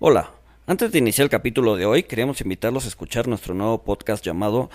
[0.00, 0.30] Hola,
[0.68, 4.70] antes de iniciar el capítulo de hoy, queríamos invitarlos a escuchar nuestro nuevo podcast llamado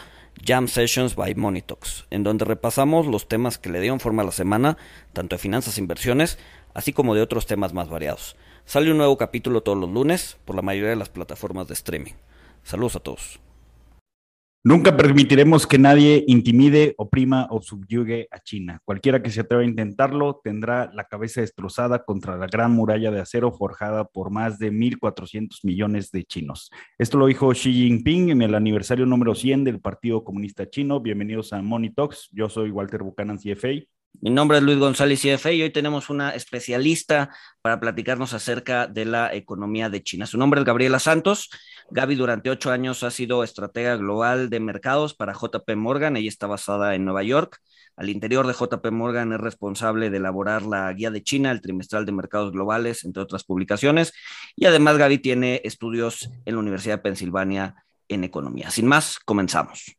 [0.45, 4.33] Jam Sessions by Monitox, en donde repasamos los temas que le dieron forma a la
[4.33, 4.77] semana,
[5.13, 6.39] tanto de finanzas e inversiones,
[6.73, 8.35] así como de otros temas más variados.
[8.65, 12.15] Sale un nuevo capítulo todos los lunes por la mayoría de las plataformas de streaming.
[12.63, 13.39] Saludos a todos.
[14.65, 18.79] Nunca permitiremos que nadie intimide, oprima o subyugue a China.
[18.85, 23.19] Cualquiera que se atreva a intentarlo tendrá la cabeza destrozada contra la gran muralla de
[23.19, 26.71] acero forjada por más de 1.400 millones de chinos.
[26.97, 31.01] Esto lo dijo Xi Jinping en el aniversario número 100 del Partido Comunista Chino.
[31.01, 32.29] Bienvenidos a Money Talks.
[32.31, 33.85] Yo soy Walter Buchanan, CFA.
[34.21, 37.29] Mi nombre es Luis González CFA y hoy tenemos una especialista
[37.61, 40.25] para platicarnos acerca de la economía de China.
[40.25, 41.49] Su nombre es Gabriela Santos.
[41.89, 46.15] Gaby durante ocho años ha sido estratega global de mercados para JP Morgan.
[46.15, 47.59] Ella está basada en Nueva York.
[47.97, 52.05] Al interior de JP Morgan es responsable de elaborar la guía de China, el trimestral
[52.05, 54.13] de mercados globales, entre otras publicaciones.
[54.55, 57.75] Y además Gaby tiene estudios en la Universidad de Pensilvania
[58.07, 58.71] en economía.
[58.71, 59.97] Sin más, comenzamos.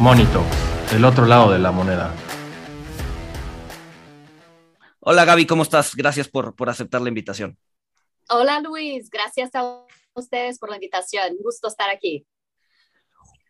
[0.00, 0.42] Monito,
[0.94, 2.14] el otro lado de la moneda.
[5.00, 5.94] Hola Gaby, ¿cómo estás?
[5.94, 7.58] Gracias por, por aceptar la invitación.
[8.30, 9.84] Hola Luis, gracias a
[10.14, 11.36] ustedes por la invitación.
[11.44, 12.24] Gusto estar aquí.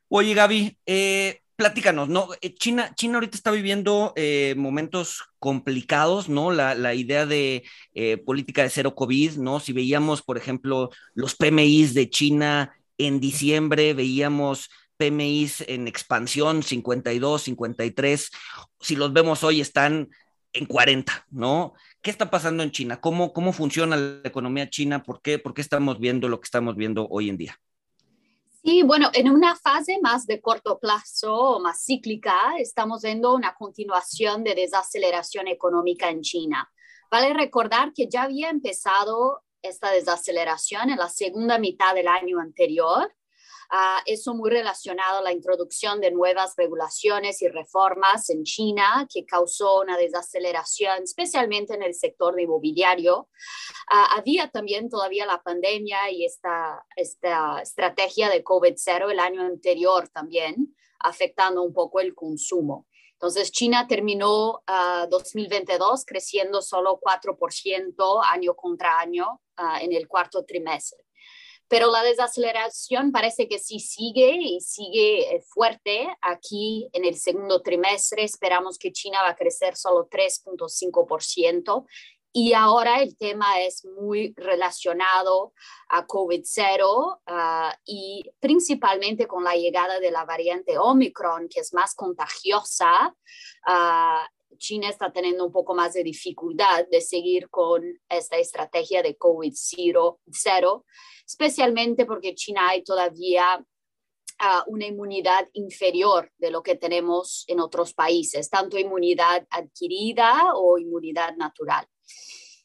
[0.08, 2.30] Oye Gaby, eh, platícanos, ¿no?
[2.40, 6.50] Eh, China, China ahorita está viviendo eh, momentos complicados, ¿no?
[6.50, 7.62] La, la idea de
[7.94, 9.60] eh, política de cero COVID, ¿no?
[9.60, 14.68] Si veíamos, por ejemplo, los PMIs de China en diciembre, veíamos
[15.00, 18.30] PMIs en expansión, 52, 53.
[18.80, 20.10] Si los vemos hoy, están
[20.52, 21.72] en 40, ¿no?
[22.02, 23.00] ¿Qué está pasando en China?
[23.00, 25.02] ¿Cómo, cómo funciona la economía china?
[25.02, 27.58] ¿Por qué, ¿Por qué estamos viendo lo que estamos viendo hoy en día?
[28.62, 34.44] Sí, bueno, en una fase más de corto plazo, más cíclica, estamos viendo una continuación
[34.44, 36.70] de desaceleración económica en China.
[37.10, 43.10] Vale recordar que ya había empezado esta desaceleración en la segunda mitad del año anterior
[43.72, 49.24] Uh, eso muy relacionado a la introducción de nuevas regulaciones y reformas en China que
[49.24, 53.28] causó una desaceleración, especialmente en el sector de inmobiliario.
[53.88, 60.08] Uh, había también todavía la pandemia y esta, esta estrategia de COVID-0 el año anterior
[60.08, 62.88] también, afectando un poco el consumo.
[63.12, 70.44] Entonces, China terminó uh, 2022 creciendo solo 4% año contra año uh, en el cuarto
[70.44, 71.04] trimestre
[71.70, 76.08] pero la desaceleración parece que sí sigue y sigue eh, fuerte.
[76.20, 81.86] Aquí en el segundo trimestre esperamos que China va a crecer solo 3.5%.
[82.32, 85.52] Y ahora el tema es muy relacionado
[85.88, 91.94] a COVID-0 uh, y principalmente con la llegada de la variante Omicron, que es más
[91.94, 93.14] contagiosa.
[93.64, 99.16] Uh, China está teniendo un poco más de dificultad de seguir con esta estrategia de
[99.16, 100.84] COVID-0
[101.30, 107.94] especialmente porque China hay todavía uh, una inmunidad inferior de lo que tenemos en otros
[107.94, 111.86] países, tanto inmunidad adquirida o inmunidad natural.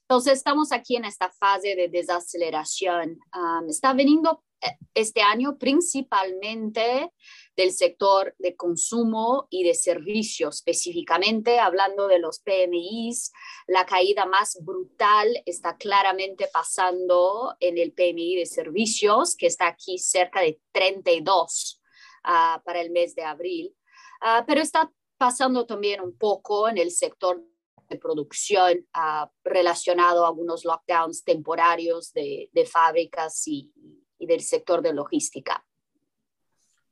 [0.02, 3.20] Entonces, estamos aquí en esta fase de desaceleración.
[3.36, 7.12] Um, está veniendo eh, este año principalmente
[7.56, 13.32] del sector de consumo y de servicios, específicamente hablando de los PMIs.
[13.68, 19.98] La caída más brutal está claramente pasando en el PMI de servicios, que está aquí
[19.98, 21.82] cerca de 32
[22.26, 23.76] uh, para el mes de abril,
[24.22, 27.42] uh, pero está pasando también un poco en el sector
[27.90, 33.72] de producción uh, relacionado a algunos lockdowns temporarios de, fábricas y,
[34.20, 35.66] del sector de logística.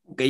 [0.05, 0.21] Ok,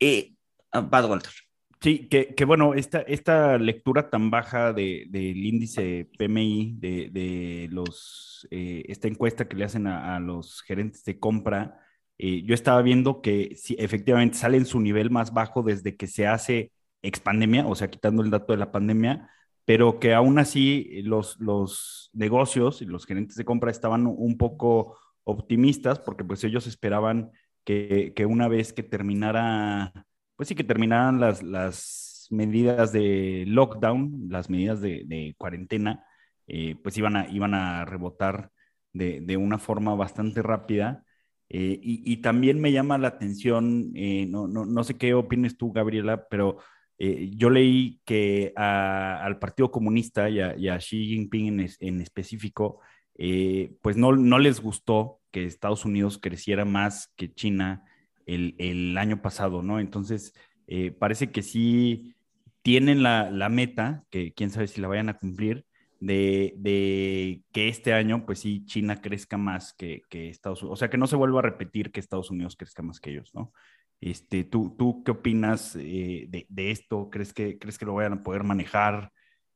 [0.00, 0.32] eh,
[0.74, 1.32] uh, Walter.
[1.80, 7.68] Sí, que, que, bueno, esta, esta lectura tan baja del de, índice PMI, de, de
[7.70, 11.80] los, eh, esta encuesta que le hacen a, a los gerentes de compra,
[12.18, 16.06] eh, yo estaba viendo que sí, efectivamente sale en su nivel más bajo desde que
[16.06, 16.70] se hace
[17.00, 19.30] expandemia, o sea, quitando el dato de la pandemia,
[19.64, 24.98] pero que aún así los, los negocios y los gerentes de compra estaban un poco
[25.24, 27.30] optimistas porque pues ellos esperaban
[27.64, 29.92] que, una vez que terminara,
[30.36, 36.04] pues sí que terminaran las, las medidas de lockdown, las medidas de, cuarentena,
[36.46, 38.50] eh, pues iban a, iban a rebotar
[38.92, 41.04] de, de una forma bastante rápida.
[41.52, 45.72] Eh, y, también me llama la atención, eh, no, no, no sé qué opines tú,
[45.72, 46.58] Gabriela, pero
[46.96, 52.80] eh, yo leí que a, al Partido Comunista y a, Xi Jinping en, en específico,
[53.82, 57.84] pues no, no les gustó que Estados Unidos creciera más que China
[58.26, 59.80] el, año pasado, ¿no?
[59.80, 60.34] Entonces,
[60.66, 62.14] eh, parece que sí
[62.62, 65.66] tienen la, meta, que quién sabe si la vayan a cumplir,
[66.00, 70.78] de, que este año, pues sí, China crezca más que, Estados Unidos.
[70.78, 73.34] O sea, que no se vuelva a repetir que Estados Unidos crezca más que ellos,
[73.34, 73.52] ¿no?
[74.00, 77.10] Este, ¿tú, ¿Tú qué opinas eh, de, esto?
[77.10, 79.12] ¿Crees que, ¿Crees que lo vayan a poder manejar?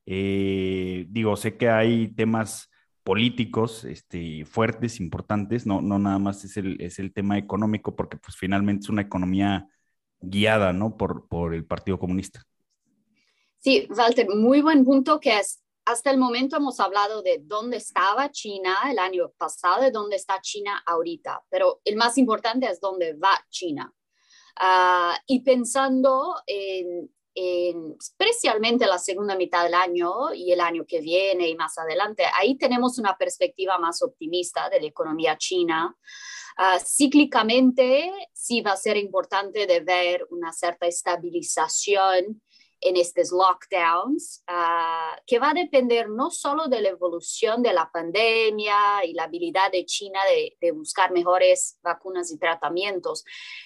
[0.06, 2.70] Eh, digo, sé que hay temas
[3.04, 8.16] políticos este, fuertes, importantes, no, no nada más es el, es el tema económico, porque
[8.16, 9.68] pues finalmente es una economía
[10.20, 10.96] guiada, ¿no?
[10.96, 12.42] Por, por el Partido Comunista.
[13.58, 18.30] Sí, Walter, muy buen punto que es, hasta el momento hemos hablado de dónde estaba
[18.30, 23.12] China el año pasado y dónde está China ahorita, pero el más importante es dónde
[23.14, 23.92] va China.
[24.56, 31.48] Ah, y pensando en, especialmente la segunda mitad del año y el año que viene
[31.48, 35.96] y más adelante, ahí tenemos una perspectiva más optimista de la economía china.
[36.56, 42.40] Uh, cíclicamente sí va a ser importante de ver una cierta estabilización
[42.80, 47.90] en estos lockdowns, uh, que va a depender no solo de la evolución de la
[47.90, 53.24] pandemia y la habilidad de China de, de buscar mejores vacunas y tratamientos,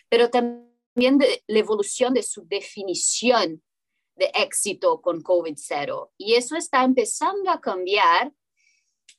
[0.08, 3.62] pero también de la evolución de su definición
[4.16, 6.10] de éxito con COVID-0.
[6.18, 8.32] Y eso está empezando a cambiar.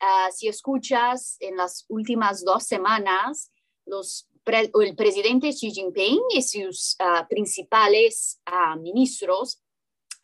[0.02, 3.52] Uh, si escuchas en las últimas dos semanas,
[3.86, 9.62] los el presidente Xi Jinping y sus uh, principales uh, ministros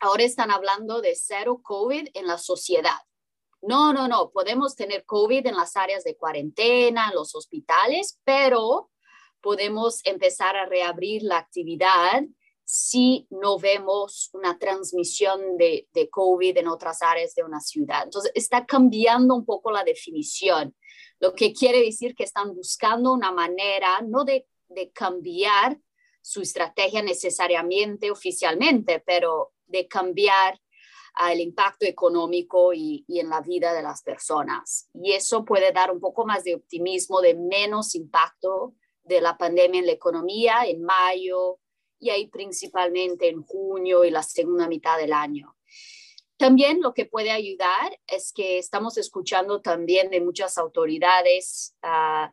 [0.00, 2.98] ahora están hablando de cero COVID en la sociedad.
[3.62, 8.90] No, no, no, podemos tener COVID en las áreas de cuarentena, en los hospitales, pero
[9.46, 12.24] podemos empezar a reabrir la actividad
[12.64, 18.02] si no vemos una transmisión de, de, COVID en otras áreas de una ciudad.
[18.02, 20.74] Entonces, está cambiando un poco la definición,
[21.20, 25.78] lo que quiere decir que están buscando una manera no de, de cambiar
[26.20, 30.60] su estrategia necesariamente oficialmente, pero de cambiar
[31.20, 34.90] uh, el impacto económico y, y, en la vida de las personas.
[34.92, 38.74] Y eso puede dar un poco más de optimismo, de menos impacto
[39.06, 41.58] de la pandemia en la economía en mayo
[41.98, 45.56] y ahí principalmente en junio y la segunda mitad del año.
[46.36, 52.30] También lo que puede ayudar es que estamos escuchando también de muchas autoridades uh,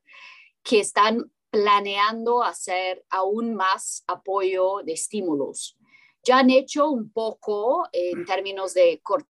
[0.61, 5.77] que están planeando hacer aún más apoyo de estímulos.
[6.23, 9.27] Ya han hecho un poco en términos de cortar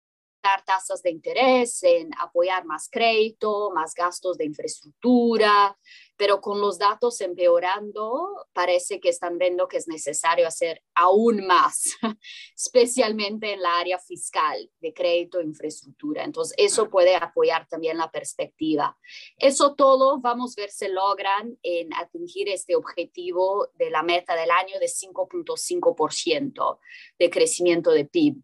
[0.65, 5.77] tasas de interés, en apoyar más crédito, más gastos de infraestructura,
[6.19, 11.95] pero con los datos empeorando, parece que están viendo que es necesario hacer aún más,
[12.57, 16.25] especialmente en la área fiscal de crédito e infraestructura.
[16.25, 18.98] Entonces, eso puede apoyar también la perspectiva.
[19.38, 24.51] Eso todo vamos a ver si logran en atingir este objetivo de la meta del
[24.51, 26.80] año de 5.5%
[27.18, 28.44] de crecimiento de PIB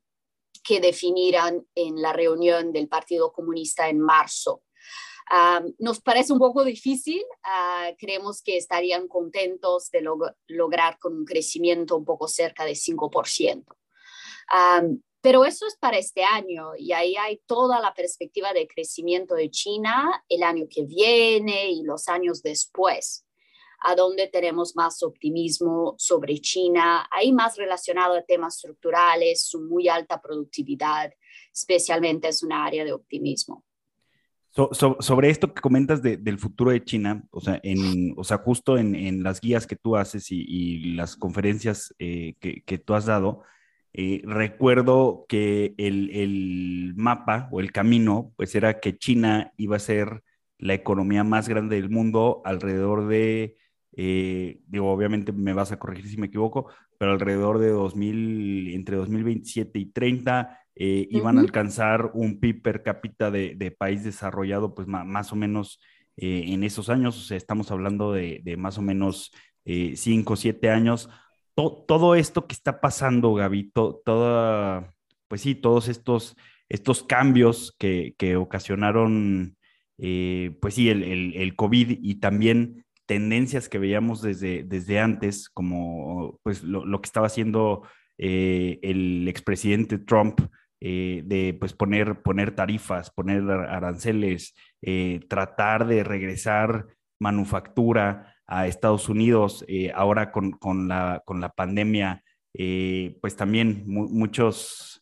[0.63, 4.63] que definirán en la reunión del Partido Comunista en marzo
[5.79, 10.03] nos parece un poco difícil, ah, creemos que estarían contentos de
[10.47, 13.75] lograr con un crecimiento un poco cerca de 5%.
[15.21, 19.49] pero eso es para este año y ahí hay toda la perspectiva de crecimiento de
[19.49, 23.25] China el año que viene y los años después,
[23.79, 29.87] a donde tenemos más optimismo sobre China, ahí más relacionado a temas estructurales, su muy
[29.89, 31.11] alta productividad,
[31.51, 33.63] especialmente es un área de optimismo
[34.71, 39.21] sobre esto que comentas del futuro de China, o sea, en, o sea justo en,
[39.21, 43.43] las guías que tú haces y, las conferencias eh, que, tú has dado,
[43.91, 50.23] eh, recuerdo que el, mapa o el camino, pues era que China iba a ser
[50.57, 53.57] la economía más grande del mundo alrededor de,
[53.97, 58.95] eh, digo, obviamente me vas a corregir si me equivoco, pero alrededor de 2000, entre
[58.95, 64.87] 2027 y 30 eh, iban a alcanzar un PIB per cápita de, país desarrollado, pues
[64.87, 65.79] más o menos
[66.17, 69.31] eh, en esos años, o sea, estamos hablando de, más o menos
[69.63, 71.09] 5 o 7 años.
[71.55, 74.93] todo esto que está pasando, Gaby, toda,
[75.29, 76.35] pues sí, todos estos,
[76.67, 79.55] estos cambios que, ocasionaron,
[79.97, 86.63] eh, pues sí, el, COVID y también tendencias que veíamos desde, desde antes, como pues
[86.63, 87.83] lo, lo que estaba haciendo
[88.17, 90.39] el expresidente Trump
[90.87, 96.85] eh, de pues poner, poner tarifas, poner aranceles, eh, tratar de regresar
[97.19, 102.21] manufactura a Estados Unidos, eh, ahora con, con, la, con la pandemia,
[103.21, 105.01] pues también muchos,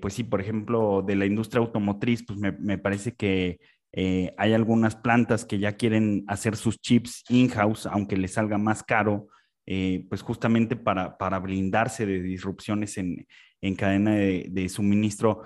[0.00, 3.58] pues sí, por ejemplo, de la industria automotriz, pues me, me parece que
[3.98, 8.82] Eh, hay algunas plantas que ya quieren hacer sus chips in-house, aunque les salga más
[8.82, 9.28] caro,
[9.66, 13.26] eh, pues justamente para, para, blindarse de disrupciones en,
[13.60, 15.42] en cadena de, suministro.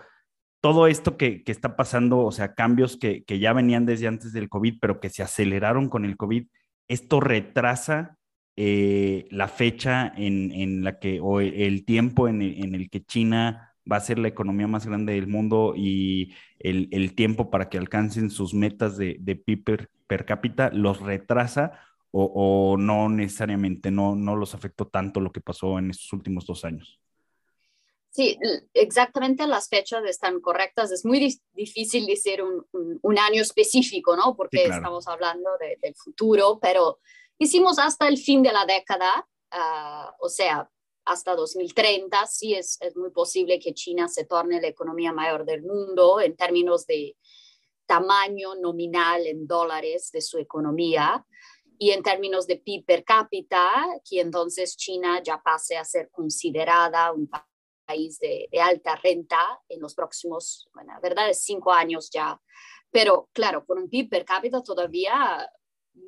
[0.61, 4.33] Todo esto que, que, está pasando, o sea, cambios que, que ya venían desde antes
[4.33, 6.47] del COVID, pero que se aceleraron con el COVID,
[6.89, 8.17] esto retrasa
[8.57, 13.71] eh, la fecha en, en, la que, o el tiempo en en el que China
[13.91, 17.79] va a ser la economía más grande del mundo y el, el tiempo para que
[17.79, 21.81] alcancen sus metas de, de PIB per, cápita los retrasa
[22.13, 22.25] o,
[22.73, 26.65] o, no necesariamente, no, no los afectó tanto lo que pasó en estos últimos dos
[26.65, 27.01] años.
[28.11, 28.37] Sí,
[28.75, 30.91] exactamente las fechas están correctas.
[30.91, 34.35] Es muy difícil decir un, un, un, año específico, ¿no?
[34.35, 34.81] Porque sí, claro.
[34.81, 36.99] estamos hablando de, del futuro, pero
[37.39, 40.69] hicimos hasta el fin de la década, uh, o sea,
[41.05, 45.63] hasta 2030, sí es, es, muy posible que China se torne la economía mayor del
[45.63, 47.17] mundo en términos de
[47.87, 51.25] tamaño nominal en dólares de su economía
[51.83, 57.11] y en términos de PIB per cápita, que entonces China ya pase a ser considerada
[57.11, 57.27] un
[57.87, 62.39] país de, de alta renta en los próximos, bueno, la verdad es cinco años ya,
[62.91, 65.51] pero claro, con un PIB per cápita todavía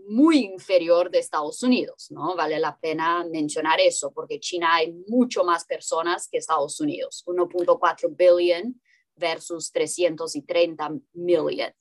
[0.08, 2.36] muy inferior de Estados Unidos, ¿no?
[2.36, 8.14] Vale la pena mencionar eso, porque China hay mucho más personas que Estados Unidos, 1.4
[8.14, 8.78] billion
[9.16, 11.72] versus 330 million.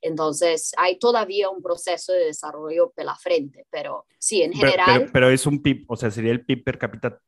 [0.00, 4.86] Entonces, hay todavía un proceso de desarrollo por la frente, pero sí, en general...
[4.86, 7.20] Pero, pero, pero es un PIB, o sea, sería el PIB per cápita,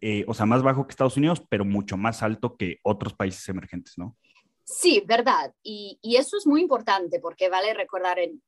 [0.00, 3.48] eh, o sea, más bajo que Estados Unidos, pero mucho más alto que otros países
[3.48, 4.16] emergentes, ¿no?
[4.64, 5.52] Sí, verdad.
[5.62, 8.42] Y, y, eso es muy importante porque vale recordar, en,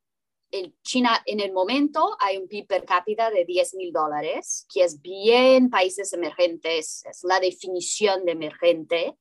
[0.50, 4.84] en China en el momento hay un PIB per cápita de 10 mil dólares, que
[4.84, 9.16] es bien países emergentes, es la definición de emergente,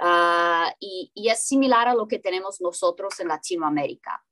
[0.00, 4.24] uh, y, y, es similar a lo que tenemos nosotros en Latinoamérica.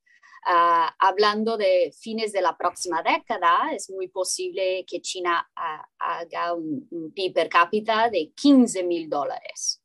[0.44, 6.54] Uh, hablando de fines de la próxima década, es muy posible que China uh, haga
[6.54, 9.80] un, un, PIB per cápita de 15 mil dólares.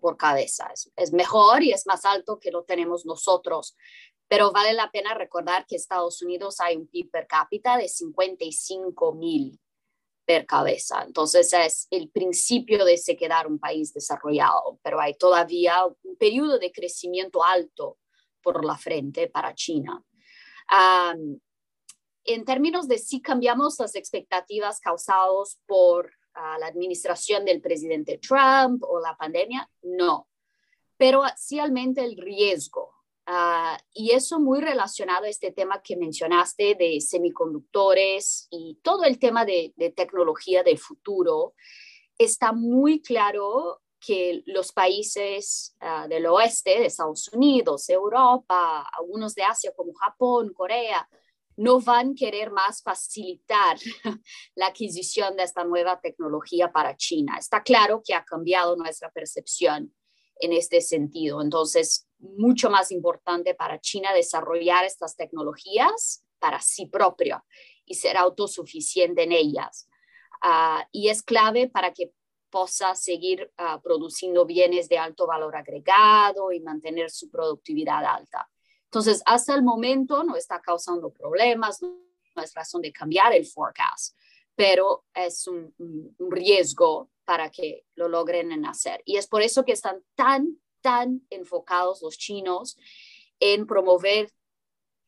[0.00, 0.70] por cabeza.
[0.72, 3.74] Es, es mejor y es más alto que lo tenemos nosotros
[4.28, 9.14] pero vale la pena recordar que Estados Unidos hay un PIB per cápita de 55
[9.14, 9.58] mil
[10.28, 11.04] per cabeza.
[11.06, 16.58] Entonces es el principio de se quedar un país desarrollado, pero hay todavía un periodo
[16.58, 17.96] de crecimiento alto
[18.42, 20.04] por la frente para China.
[20.70, 21.40] Um,
[22.24, 26.04] en términos de si cambiamos las expectativas causadas por
[26.36, 30.28] uh, la administración del presidente Trump o la pandemia, no,
[30.98, 32.97] pero sí aumenta el riesgo
[33.28, 39.18] Uh, y eso muy relacionado a este tema que mencionaste de semiconductores y todo el
[39.18, 41.52] tema de, de tecnología del futuro,
[42.16, 49.42] está muy claro que los países uh, del oeste, de Estados Unidos, Europa, algunos de
[49.42, 51.06] Asia como Japón, Corea,
[51.56, 53.76] no van a querer más facilitar
[54.54, 57.36] la adquisición de esta nueva tecnología para China.
[57.38, 59.94] Está claro que ha cambiado nuestra percepción
[60.40, 61.42] en este sentido.
[61.42, 67.44] Entonces, mucho más importante para China desarrollar estas tecnologías para sí propio
[67.84, 69.88] y ser autosuficiente en ellas.
[70.42, 72.12] Uh, y es clave para que
[72.50, 78.48] pueda seguir uh, produciendo bienes de alto valor agregado y mantener su productividad alta.
[78.84, 81.98] Entonces, hasta el momento no está causando problemas, no,
[82.42, 84.16] es razón de cambiar el forecast,
[84.54, 89.02] pero es un, un riesgo para que lo logren hacer.
[89.04, 90.58] Y es por eso que están tan,
[90.88, 92.78] tan enfocados los chinos
[93.38, 94.32] en promover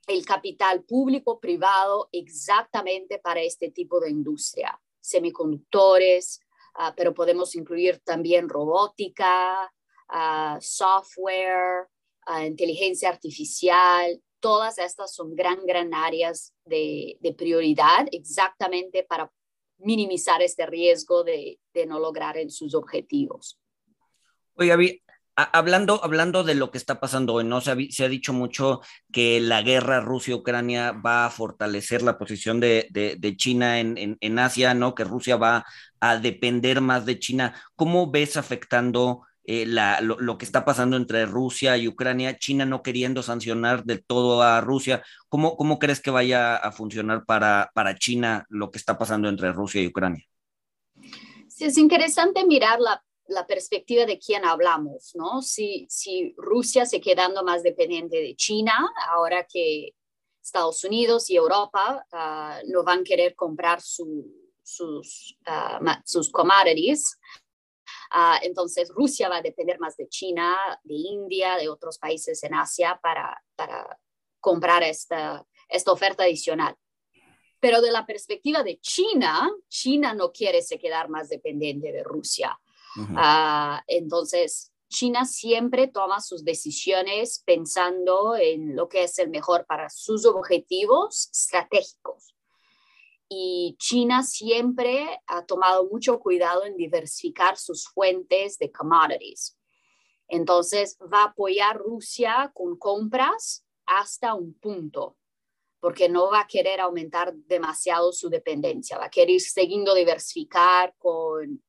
[0.06, 6.40] el capital público privado exactamente para este tipo de industria, semiconductores,
[6.78, 9.72] uh, pero podemos incluir también robótica,
[10.12, 11.88] uh, software,
[12.28, 14.20] uh, inteligencia artificial.
[14.38, 19.32] Todas estas son gran, gran áreas de, prioridad exactamente para
[19.78, 23.58] minimizar este riesgo de, de no lograr en sus objetivos.
[24.56, 24.76] Oiga,
[25.42, 27.60] hablando, hablando de lo que está pasando hoy, ¿no?
[27.60, 28.80] Se ha, se ha dicho mucho
[29.12, 34.38] que la guerra Rusia-Ucrania va a fortalecer la posición de, de, China en, en, en,
[34.38, 34.94] Asia, ¿no?
[34.94, 35.64] Que Rusia va
[36.00, 37.54] a depender más de China.
[37.76, 42.66] ¿Cómo ves afectando eh, la, lo, lo, que está pasando entre Rusia y Ucrania, China
[42.66, 45.02] no queriendo sancionar del todo a Rusia.
[45.28, 49.50] ¿Cómo, cómo crees que vaya a funcionar para, para China lo que está pasando entre
[49.52, 50.24] Rusia y Ucrania?
[51.48, 55.42] Sí, es interesante mirar la, la perspectiva de quién hablamos, ¿no?
[55.42, 59.94] Si, si Rusia se quedando más dependiente de China, ahora que
[60.42, 64.26] Estados Unidos y Europa uh, no van a querer comprar su,
[64.62, 65.36] sus,
[66.32, 67.18] commodities,
[68.12, 72.54] Ah, entonces, Rusia va a depender más de China, de India, de otros países en
[72.54, 73.40] Asia para,
[74.40, 75.46] comprar esta
[75.86, 76.76] oferta adicional.
[77.60, 82.58] Pero de la perspectiva de China, China no quiere se quedar más dependiente de Rusia.
[83.16, 89.88] Ah, entonces, China siempre toma sus decisiones pensando en lo que es el mejor para
[89.88, 92.34] sus objetivos estratégicos.
[93.28, 99.56] Y China siempre ha tomado mucho cuidado en diversificar sus fuentes de commodities.
[100.26, 105.16] Entonces, va a apoyar Rusia con compras hasta un punto,
[105.78, 111.62] porque no va a querer aumentar demasiado su dependencia, va a querer seguir diversificar con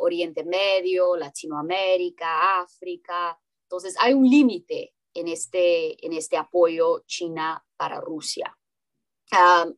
[0.00, 3.38] Oriente Medio, Latinoamérica, África.
[3.62, 8.56] Entonces, hay un límite en este, en este apoyo China para Rusia.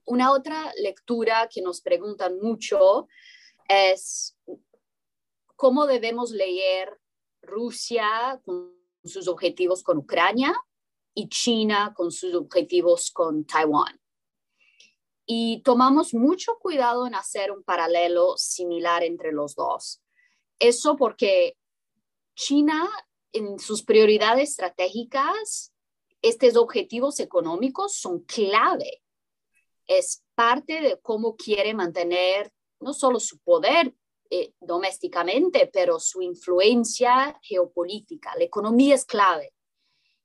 [0.07, 3.07] una otra lectura que nos preguntan mucho
[3.69, 4.37] es
[5.55, 7.01] cómo debemos leer
[7.43, 8.75] Rusia con
[9.05, 10.55] sus objetivos con Ucrania
[11.15, 13.99] y China con sus objetivos con Taiwán
[15.27, 20.01] y tomamos mucho cuidado en hacer un paralelo similar entre los dos.
[20.59, 21.57] Eso porque
[22.35, 22.89] China
[23.33, 25.73] en sus prioridades estratégicas,
[26.23, 29.03] estos objetivos económicos son clave.
[29.87, 33.95] Es parte de cómo quiere mantener no solo su poder
[34.31, 38.35] eh, domésticamente, pero su influencia geopolítica.
[38.37, 39.53] La economía es clave.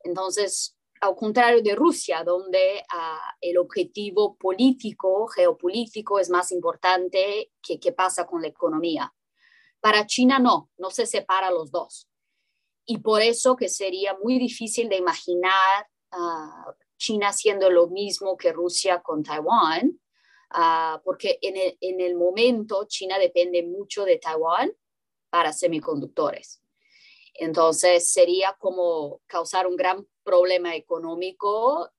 [0.03, 7.79] Entonces, al contrario de Rusia, donde ah, el objetivo político, geopolítico es más importante que
[7.79, 9.11] qué pasa con la economía.
[9.79, 12.07] Para China no, no se separa los dos.
[12.85, 18.53] Y por eso que sería muy difícil de imaginar uh, China haciendo lo mismo que
[18.53, 19.99] Rusia con Taiwán,
[20.51, 24.71] ah, porque en el, en el momento China depende mucho de Taiwán
[25.31, 26.60] para semiconductores.
[27.33, 31.89] Entonces sería como causar un gran problema económico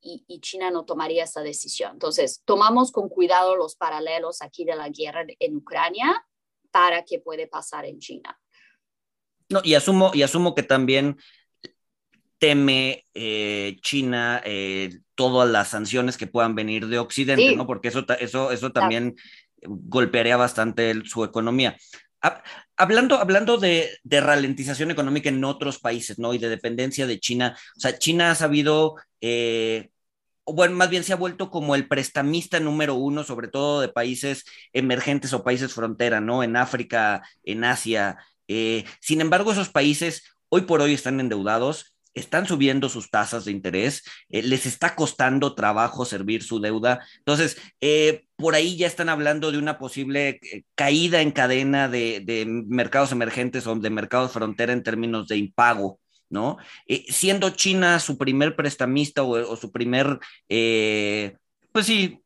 [0.00, 1.92] y, China no tomaría esa decisión.
[1.94, 6.24] Entonces, tomamos con cuidado los paralelos aquí de la guerra en Ucrania
[6.70, 8.38] para que puede pasar en China.
[9.48, 11.16] No, y asumo, y asumo que también
[12.38, 17.66] teme eh, China eh, todas las sanciones que puedan venir de Occidente, ¿no?
[17.66, 19.16] Porque eso, eso, eso también
[19.62, 21.76] golpearía bastante su economía.
[22.76, 26.34] Hablando, hablando de, ralentización económica en otros países, ¿no?
[26.34, 29.90] Y de dependencia de China, o sea, China ha sabido, eh,
[30.44, 34.44] bueno, más bien se ha vuelto como el prestamista número uno, sobre todo de países
[34.72, 36.42] emergentes o países frontera, ¿no?
[36.42, 38.18] En África, en Asia.
[38.48, 43.52] Eh, sin embargo, esos países hoy por hoy están endeudados están subiendo sus tasas de
[43.52, 47.06] interés, eh, les está costando trabajo servir su deuda.
[47.18, 52.44] Entonces, eh, por ahí ya están hablando de una posible eh, caída en cadena de,
[52.66, 56.00] mercados emergentes o de mercados frontera en términos de impago.
[56.28, 56.56] ¿No?
[57.08, 62.20] siendo China su primer prestamista o, su primer, pues sí,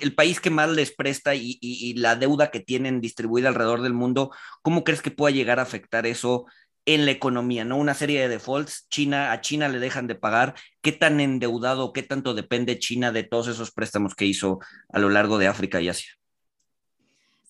[0.00, 4.30] el, país que más les presta y, la deuda que tienen distribuida alrededor del mundo,
[4.62, 6.46] ¿cómo crees que pueda llegar a afectar eso
[6.84, 7.76] en la economía, ¿no?
[7.76, 12.02] Una serie de defaults, China, a China le dejan de pagar, ¿qué tan endeudado, qué
[12.02, 15.88] tanto depende China de todos esos préstamos que hizo a lo largo de África y
[15.88, 16.12] Asia?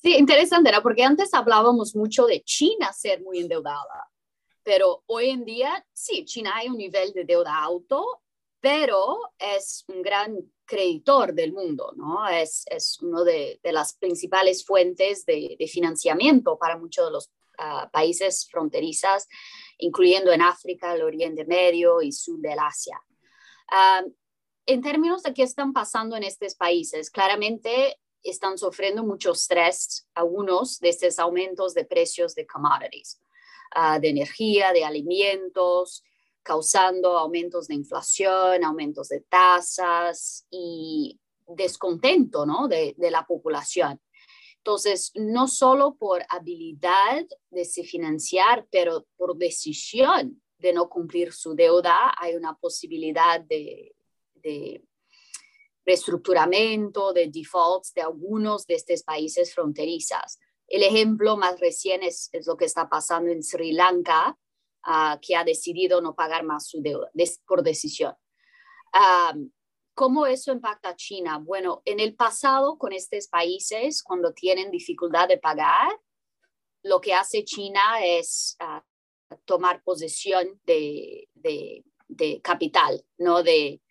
[0.03, 0.83] Sí, interesante, ¿no?
[0.83, 4.11] Porque antes hablábamos mucho de China ser muy endeudada,
[4.63, 8.23] pero hoy en día, sí, China hay un nivel de deuda alto,
[8.61, 12.29] pero es un gran creditor del mundo, ¿no?
[12.29, 17.31] Es, es una de, de, las principales fuentes de, de, financiamiento para muchos de los
[17.93, 19.29] países fronterizas,
[19.79, 23.01] incluyendo en África, el Oriente Medio y sur del Asia.
[24.67, 30.79] en términos de qué están pasando en estos países, claramente están sufriendo mucho estrés algunos
[30.79, 33.21] de estos aumentos de precios de commodities,
[33.75, 36.05] ah, de energía, de alimentos,
[36.43, 42.69] causando aumentos de inflación, aumentos de tasas y descontento ¿no?
[42.69, 44.01] de, de la población.
[44.65, 51.57] Entonces, no solo por habilidad de se financiar, pero por decisión de no cumplir su
[51.57, 53.97] deuda, hay una posibilidad de,
[54.37, 54.85] de
[55.85, 60.39] reestructuramiento, de defaults de algunos de estos países fronterizos.
[60.69, 64.39] El ejemplo más reciente es, lo que está pasando en Sri Lanka,
[64.85, 67.11] ah, que ha decidido no pagar más su deuda
[67.49, 68.15] por decisión.
[68.93, 69.35] Ah,
[69.95, 71.39] ¿Cómo eso impacta a China?
[71.39, 75.93] Bueno, en el pasado con estos países, cuando tienen dificultad de pagar,
[76.83, 78.83] lo que hace China es ah,
[79.45, 81.85] tomar posesión de, de,
[82.43, 83.43] capital, ¿no?
[83.43, 83.83] De,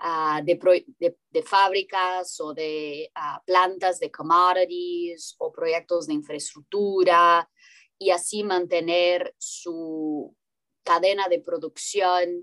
[0.00, 7.48] ah, de, fábricas o de ah, plantas de commodities o proyectos de infraestructura
[7.98, 10.34] y así mantener su
[10.82, 12.42] cadena de producción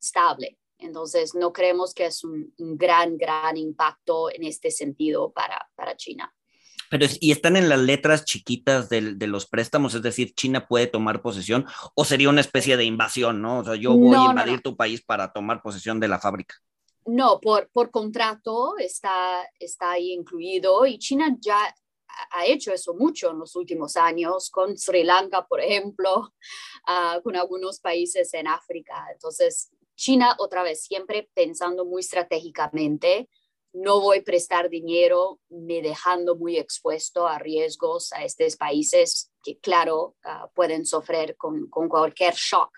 [0.00, 0.58] estable.
[0.82, 6.34] Entonces, no creemos que es un, gran, gran impacto en este sentido para, para China.
[6.90, 10.86] Pero y están en las letras chiquitas de, de, los préstamos, es decir, China puede
[10.86, 11.64] tomar posesión
[11.94, 13.60] o sería una especie de invasión, ¿no?
[13.60, 16.54] O sea, yo voy a invadir tu país para tomar posesión de la fábrica.
[17.06, 21.74] No, por, por contrato está, está ahí incluido y China ya
[22.30, 26.32] ha hecho eso mucho en los últimos años, con Sri Lanka, por ejemplo,
[26.88, 29.06] uh, con algunos países en África.
[29.12, 33.28] Entonces, China, otra vez, siempre pensando muy estratégicamente,
[33.72, 39.58] no voy a prestar dinero, me dejando muy expuesto a riesgos a estos países que,
[39.58, 42.70] claro, uh, pueden sufrir con, con, cualquier shock,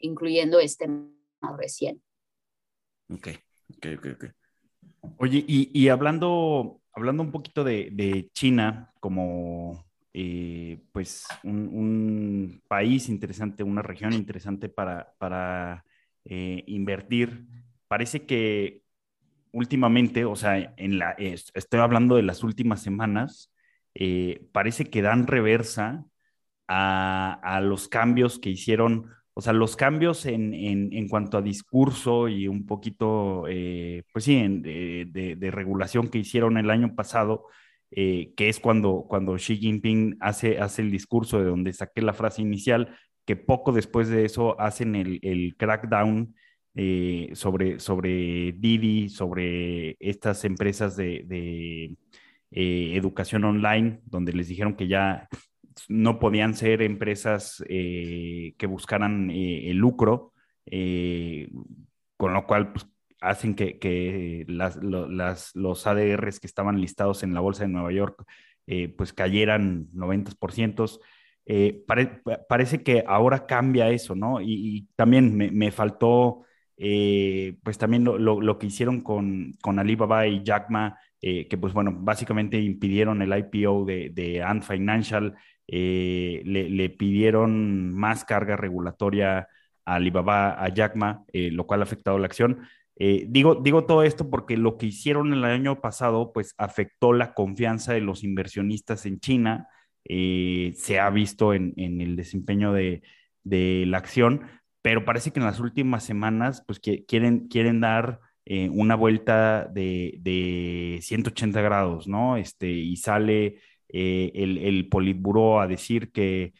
[0.00, 0.88] incluyendo este
[1.56, 2.02] recién.
[3.08, 3.28] Ok,
[3.76, 4.06] ok, ok.
[4.16, 4.30] okay.
[5.18, 12.62] Oye, y, y, hablando, hablando un poquito de, de China como eh, pues un, un,
[12.68, 15.84] país interesante, una región interesante para, para
[16.24, 17.46] eh, invertir.
[17.88, 18.82] Parece que
[19.52, 23.52] últimamente, o sea, en la, estoy hablando de las últimas semanas,
[23.94, 26.06] eh, parece que dan reversa
[26.68, 31.42] a, a, los cambios que hicieron, o sea, los cambios en, en, en cuanto a
[31.42, 37.46] discurso y un poquito, eh, pues sí, de, de, regulación que hicieron el año pasado,
[37.94, 42.40] que es cuando, cuando Xi Jinping hace, hace el discurso de donde saqué la frase
[42.40, 46.34] inicial, que poco después de eso hacen el, crackdown
[46.74, 51.96] eh, sobre, sobre Didi, sobre estas empresas de,
[52.50, 55.28] eh, educación online, donde les dijeron que ya
[55.88, 60.32] no podían ser empresas eh, que buscaran el lucro,
[62.16, 62.86] con lo cual pues,
[63.22, 64.76] hacen que, las,
[65.54, 68.24] los ADRs que estaban listados en la Bolsa de Nueva York
[68.96, 71.00] pues cayeran 90%.
[71.44, 71.84] Eh,
[72.48, 74.40] parece que ahora cambia eso, ¿no?
[74.40, 76.44] Y, también me, faltó,
[76.76, 81.72] eh, pues también lo, que hicieron con, con Alibaba y Jack Ma, eh, que pues
[81.72, 85.34] bueno, básicamente impidieron el IPO de, de Ant Financial,
[85.66, 89.48] le, le, pidieron más carga regulatoria
[89.84, 92.60] a Alibaba, a Jack Ma, lo cual ha afectado la acción.
[92.96, 97.92] Digo, digo todo esto porque lo que hicieron el año pasado, pues afectó la confianza
[97.92, 99.68] de los inversionistas en China,
[100.04, 103.02] eh, se ha visto en, el desempeño de,
[103.44, 104.42] la acción,
[104.82, 110.98] pero parece que en las últimas semanas pues quieren, quieren dar eh, una vuelta de,
[111.00, 112.36] 180 grados, ¿no?
[112.36, 116.52] Este, y sale eh, el, el Politburo a decir que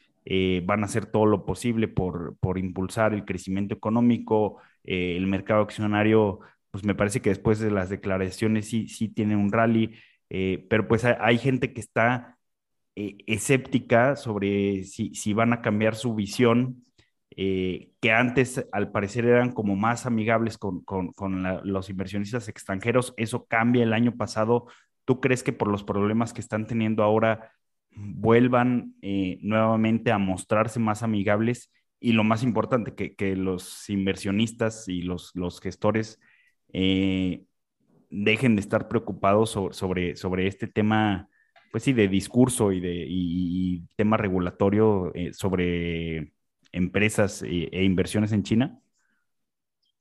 [0.64, 6.40] van a hacer todo lo posible por, por impulsar el crecimiento económico, el mercado accionario,
[6.70, 9.94] pues me parece que después de las declaraciones sí, sí tiene un rally,
[10.68, 12.38] pero pues hay gente que está
[12.94, 16.84] eh, escéptica sobre si, van a cambiar su visión,
[17.30, 20.84] eh, que antes al parecer eran como más amigables con,
[21.64, 23.14] los inversionistas extranjeros.
[23.16, 24.66] Eso cambia el año pasado.
[25.06, 27.52] ¿Tú crees que por los problemas que están teniendo ahora
[27.94, 31.72] vuelvan eh, nuevamente a mostrarse más amigables?
[32.02, 36.18] Y lo más importante, que, los inversionistas y los, los gestores
[36.72, 37.46] dejen
[38.10, 41.28] de estar preocupados sobre, sobre este tema
[41.72, 46.34] pues sí, de discurso y de tema regulatorio eh, sobre
[46.70, 48.78] empresas e, e, inversiones en China?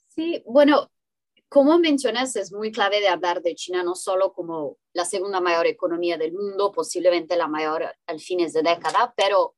[0.10, 0.92] Sí, bueno,
[1.48, 5.66] como mencionas, es muy clave de hablar de China no solo como la segunda mayor
[5.66, 9.56] economía del mundo, posiblemente la mayor al fines de década, pero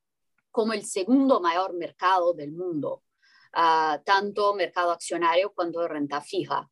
[0.54, 3.04] como el segundo mayor mercado del mundo,
[3.58, 6.70] uh, tanto mercado accionario cuanto renta fija.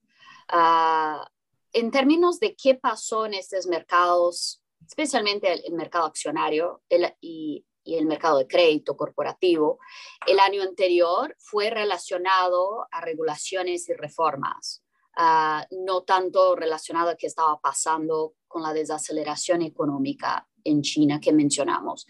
[0.54, 1.26] Uh,
[1.74, 8.38] en términos de qué pasó en estos mercados especialmente el, mercado accionario y, el mercado
[8.38, 9.80] de crédito corporativo,
[10.28, 14.84] el año anterior fue relacionado a regulaciones y reformas,
[15.18, 21.34] ah, no tanto relacionado a qué estaba pasando con la desaceleración económica en China que
[21.34, 22.08] mencionamos.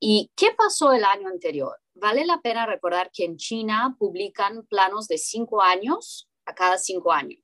[0.00, 1.76] ¿Y qué pasó el año anterior?
[1.94, 7.12] Vale la pena recordar que en China publican planos de cinco años a cada cinco
[7.12, 7.40] años.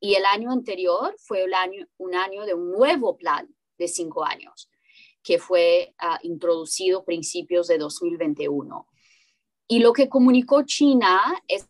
[0.00, 4.24] Y el año anterior fue el año, un año de un nuevo plan de cinco
[4.24, 4.68] años,
[5.22, 8.86] que fue uh, introducido principios de 2021.
[9.68, 11.68] Y lo que comunicó China es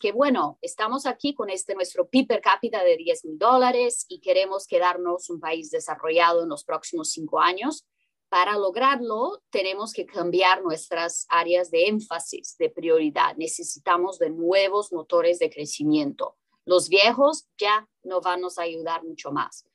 [0.00, 4.20] que, bueno, estamos aquí con este nuestro PIB per cápita de 10 mil dólares y
[4.20, 7.86] queremos quedarnos un país desarrollado en los próximos cinco años.
[8.30, 13.36] Para lograrlo, tenemos que cambiar nuestras áreas de énfasis, de prioridad.
[13.36, 19.66] Necesitamos de nuevos motores de crecimiento, Los viejos ya no van a ayudar mucho más.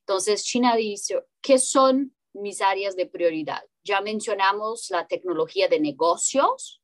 [0.00, 3.62] Entonces, China dice, ¿qué son mis áreas de prioridad?
[3.82, 6.80] Ya mencionamos la tecnología de negocios,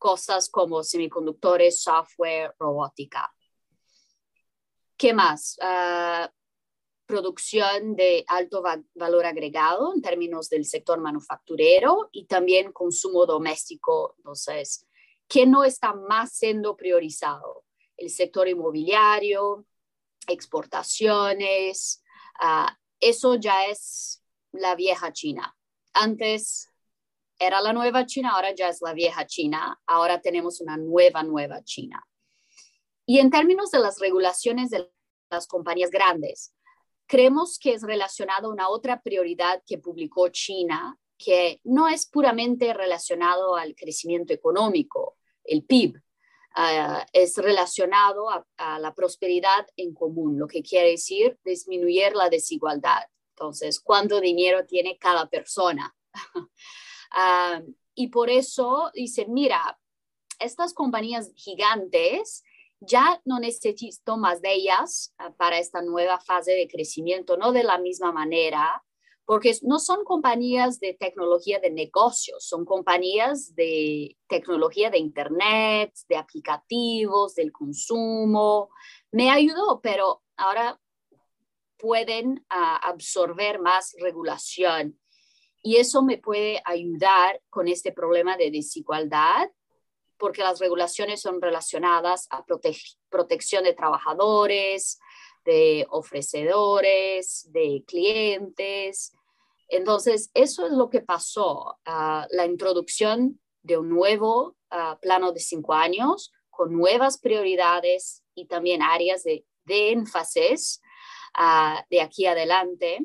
[0.00, 3.32] cosas como semiconductores, software, robótica.
[4.96, 5.58] ¿Qué más?
[5.60, 6.32] Ah,
[7.06, 8.62] producción de alto
[8.94, 14.14] valor agregado en términos del sector manufacturero y también consumo doméstico.
[14.16, 14.86] Entonces,
[15.28, 17.64] ¿qué no está más siendo priorizado?
[17.96, 19.66] El sector inmobiliario,
[20.26, 22.02] exportaciones,
[22.40, 25.54] ah, eso ya es la vieja China.
[25.92, 26.70] Antes
[27.40, 31.64] era la nueva China, ahora ya es la vieja China, ahora tenemos una nueva, nueva
[31.64, 32.06] China.
[33.06, 34.88] Y en términos de las regulaciones de
[35.30, 36.54] las compañías grandes,
[37.06, 42.74] creemos que es relacionado a una otra prioridad que publicó China, que no es puramente
[42.74, 45.98] relacionado al crecimiento económico, el PIB,
[46.56, 52.28] ah, es relacionado a, a, la prosperidad en común, lo que quiere decir disminuir la
[52.28, 53.04] desigualdad.
[53.34, 55.96] Entonces, ¿cuánto dinero tiene cada persona?
[57.10, 57.60] Ah,
[57.94, 59.78] y por eso dicen, mira,
[60.38, 62.42] estas compañías gigantes
[62.80, 67.62] ya no necesito más de ellas ah, para esta nueva fase de crecimiento, no de
[67.62, 68.82] la misma manera,
[69.26, 76.16] porque no son compañías de tecnología de negocios, son compañías de tecnología de Internet, de
[76.16, 78.70] aplicativos, del consumo.
[79.12, 80.80] Me ayudó, pero ahora
[81.76, 84.98] pueden ah, absorber más regulación
[85.62, 89.50] y eso me puede ayudar con este problema de desigualdad
[90.20, 92.44] porque las regulaciones son relacionadas a
[93.08, 95.00] protección de trabajadores,
[95.44, 99.12] de ofrecedores, de clientes.
[99.68, 101.78] Entonces, eso es lo que pasó.
[101.86, 108.46] Ah, la introducción de un nuevo ah, plano de cinco años con nuevas prioridades y
[108.46, 110.82] también áreas de, énfasis
[111.34, 112.98] ah, de aquí adelante.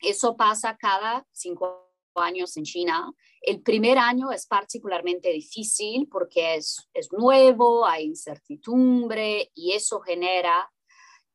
[0.00, 3.12] Eso pasa cada cinco años en China
[3.46, 10.68] el primer año es particularmente difícil porque es, es nuevo, hay incertidumbre y eso genera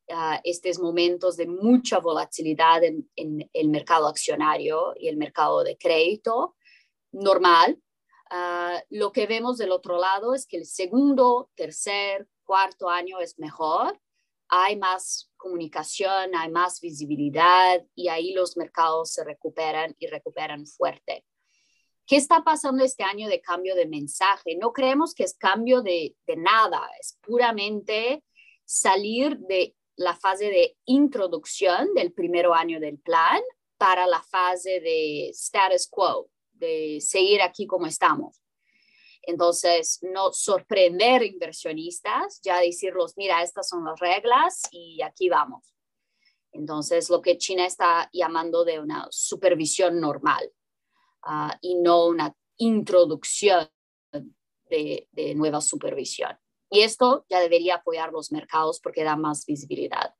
[0.08, 6.54] uh, estos momentos de mucha volatilidad en, el mercado accionario y el mercado de crédito
[7.12, 7.80] normal.
[8.30, 13.38] Uh, lo que vemos del otro lado es que el segundo, tercer, cuarto año es
[13.38, 13.98] mejor,
[14.54, 21.24] hay más comunicación, hay más visibilidad y ahí los mercados se recuperan y recuperan fuerte.
[22.06, 24.56] ¿Qué está pasando este año de cambio de mensaje?
[24.60, 28.22] No creemos que es cambio de, nada, es puramente
[28.66, 33.40] salir de la fase de introducción del primer año del plan
[33.78, 38.41] para la fase de status quo, de seguir aquí como estamos.
[39.22, 45.74] Entonces, no sorprender inversionistas, ya decirlos, mira, estas son las reglas y aquí vamos.
[46.50, 50.52] Entonces, lo que China está llamando de una supervisión normal.
[51.22, 53.68] Ah, y no una introducción
[54.68, 56.36] de, nueva supervisión.
[56.70, 60.14] Y esto ya debería apoyar los mercados porque da más visibilidad.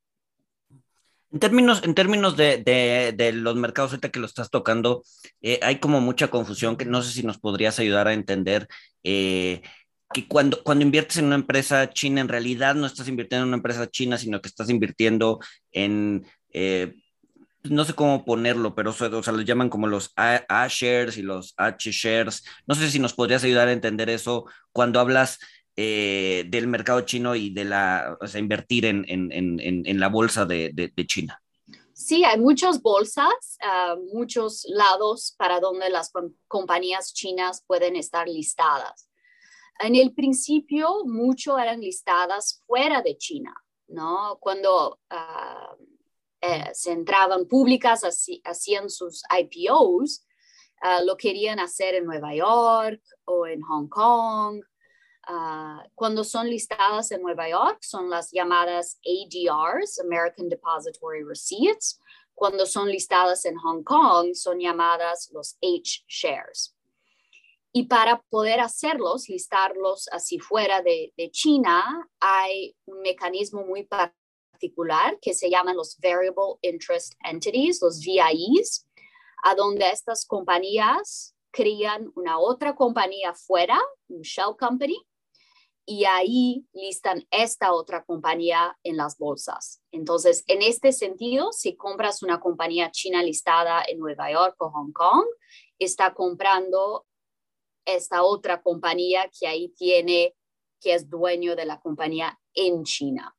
[1.33, 5.03] En términos, en términos de, los mercados, ahorita que lo estás tocando,
[5.41, 8.67] eh, hay como mucha confusión que no sé si nos podrías ayudar a entender
[9.03, 9.63] eh,
[10.13, 13.57] que cuando, cuando inviertes en una empresa china, en realidad no estás invirtiendo en una
[13.57, 15.39] empresa china, sino que estás invirtiendo
[15.71, 16.93] en eh,
[17.63, 22.43] no sé cómo ponerlo, pero o sea, lo llaman como los A-shares y los H-shares.
[22.67, 25.39] No sé si nos podrías ayudar a entender eso cuando hablas
[25.75, 31.41] eh, del mercado chino y de la, o sea, invertir en, la bolsa de, China.
[31.93, 36.11] Sí, hay muchas bolsas, ah, muchos lados para donde las
[36.47, 39.09] compañías chinas pueden estar listadas.
[39.79, 43.53] En el principio, mucho eran listadas fuera de China,
[43.87, 44.37] ¿no?
[44.39, 45.83] Cuando uh,
[46.41, 48.03] eh, se entraban públicas,
[48.43, 50.25] hacían sus IPOs,
[50.81, 54.63] ah, lo querían hacer en Nueva York o en Hong Kong.
[55.25, 61.99] Ah, cuando son listadas en Nueva York, son las llamadas ADRs, American Depository Receipts.
[62.35, 66.75] Cuando son listadas en Hong Kong, son llamadas los H-shares.
[67.71, 75.33] Y para poder hacerlos, listarlos así fuera de, China, hay un mecanismo muy particular que
[75.33, 78.87] se llaman los Variable Interest Entities, los VIEs,
[79.43, 85.03] a donde estas compañías crean una otra compañía fuera, un shell company,
[85.85, 89.81] y ahí listan esta otra compañía en las bolsas.
[89.91, 94.93] Entonces, en este sentido, si compras una compañía china listada en Nueva York o Hong
[94.93, 95.25] Kong,
[95.77, 97.05] está comprando
[97.85, 100.35] esta otra compañía que ahí tiene,
[100.79, 103.35] que es dueño de la compañía en China.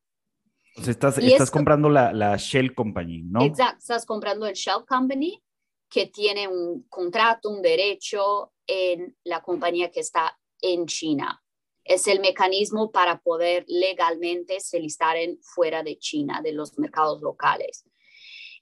[0.76, 3.42] Estás, estás comprando la, la, Shell Company, ¿no?
[3.42, 5.40] Exacto, estás comprando el Shell Company
[5.88, 11.43] que tiene un contrato, un derecho en la compañía que está en China.
[11.84, 17.20] Es el mecanismo para poder legalmente se listar en fuera de China, de los mercados
[17.20, 17.84] locales.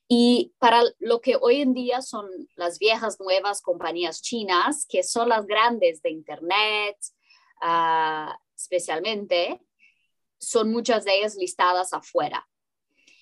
[0.08, 5.28] Y para lo que hoy en día son las viejas nuevas compañías chinas, que son
[5.28, 6.96] las grandes de Internet,
[7.62, 9.60] uh, especialmente,
[10.38, 12.46] son muchas de ellas listadas afuera.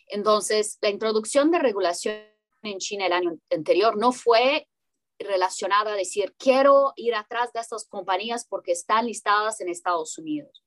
[0.09, 2.17] Entonces, la introducción de regulación
[2.63, 4.67] en China el año anterior no fue
[5.21, 10.65] relacionada a decir, quiero ir atrás de estas compañías porque están listadas en Estados Unidos.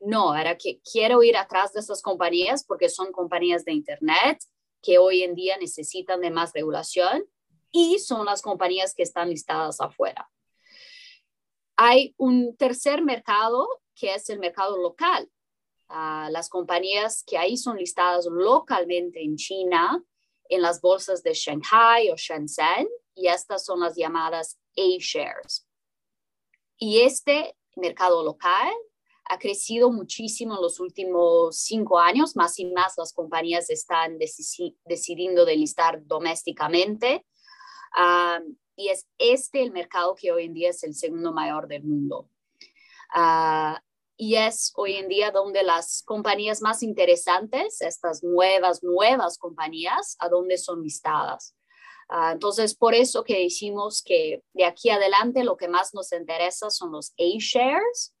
[0.00, 4.38] No, era que quiero ir atrás de estas compañías porque son compañías de Internet
[4.82, 7.24] que hoy en día necesitan de más regulación
[7.70, 10.30] y son las compañías que están listadas afuera.
[11.76, 15.30] Hay un tercer mercado que es el mercado local.
[15.90, 20.02] Uh, las compañías que ahí son listadas localmente en China,
[20.48, 25.66] en las bolsas de Shanghai o Shenzhen, y estas son las llamadas A-shares.
[26.76, 28.72] Y este mercado local
[29.24, 35.44] ha crecido muchísimo en los últimos cinco años, más y más las compañías están decidiendo
[35.44, 37.24] de listar domésticamente.
[38.76, 42.28] y es este el mercado que hoy en día es el segundo mayor del mundo.
[43.12, 43.82] Ah,
[44.16, 50.28] y es hoy en día donde las compañías más interesantes, estas nuevas, nuevas compañías, a
[50.28, 51.54] donde son listadas.
[52.12, 56.68] Ah, entonces, por eso que decimos que de aquí adelante lo que más nos interesa
[56.68, 58.14] son los A-shares,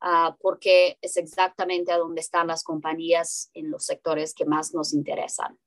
[0.00, 4.92] Ah, porque es exactamente a donde están las compañías en los sectores que más nos
[4.92, 5.58] interesan.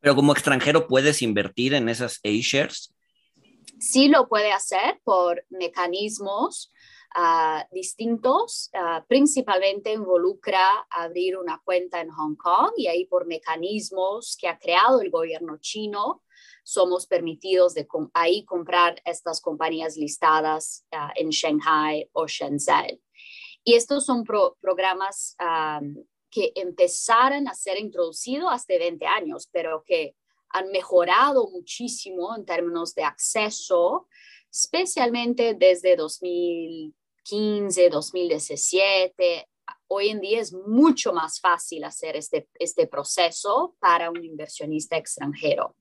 [0.00, 2.94] Pero como extranjero, ¿puedes invertir en esas A-shares?
[3.78, 6.72] Sí lo puede hacer por mecanismos
[7.14, 8.70] ah, distintos.
[9.08, 15.02] Principalmente involucra abrir una cuenta en Hong Kong y ahí por mecanismos que ha creado
[15.02, 16.22] el gobierno chino
[16.66, 23.00] somos permitidos de ahí comprar estas compañías listadas en Shanghai o Shenzhen.
[23.62, 25.36] Y estos son programas
[26.28, 30.16] que empezaron a ser introducidos hace 20 años, pero que
[30.48, 34.08] han mejorado muchísimo en términos de acceso,
[34.52, 39.48] especialmente desde 2015, 2017.
[39.86, 45.76] Hoy en día es mucho más fácil hacer este, este proceso para un inversionista extranjero.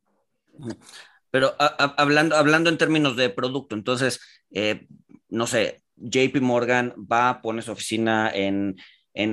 [1.31, 4.87] Pero hablando, hablando en términos de producto, entonces, eh,
[5.27, 8.77] no sé, JP Morgan va, pone su oficina en,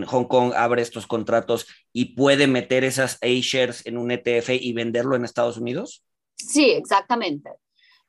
[0.06, 5.16] Hong Kong, abre estos contratos y puede meter esas A-shares en un ETF y venderlo
[5.16, 6.04] en Estados Unidos?
[6.36, 7.50] Sí, exactamente.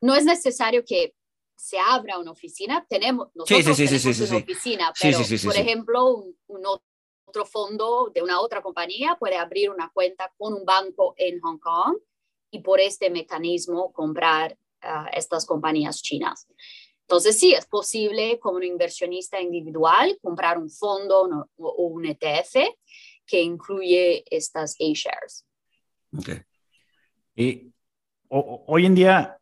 [0.00, 1.14] No es necesario que
[1.56, 2.84] se abra una oficina.
[2.88, 6.66] Tenemos, nosotros sí, tenemos una oficina, pero por ejemplo, un,
[7.24, 11.58] otro fondo de una otra compañía puede abrir una cuenta con un banco en Hong
[11.58, 11.96] Kong
[12.54, 16.46] y por este mecanismo comprar ah, estas compañías chinas.
[17.00, 22.54] Entonces, sí, es posible como un inversionista individual comprar un fondo o un ETF
[23.26, 25.44] que incluye estas A-shares.
[26.16, 26.42] Okay.
[27.34, 27.70] Eh,
[28.28, 29.36] hoy en día,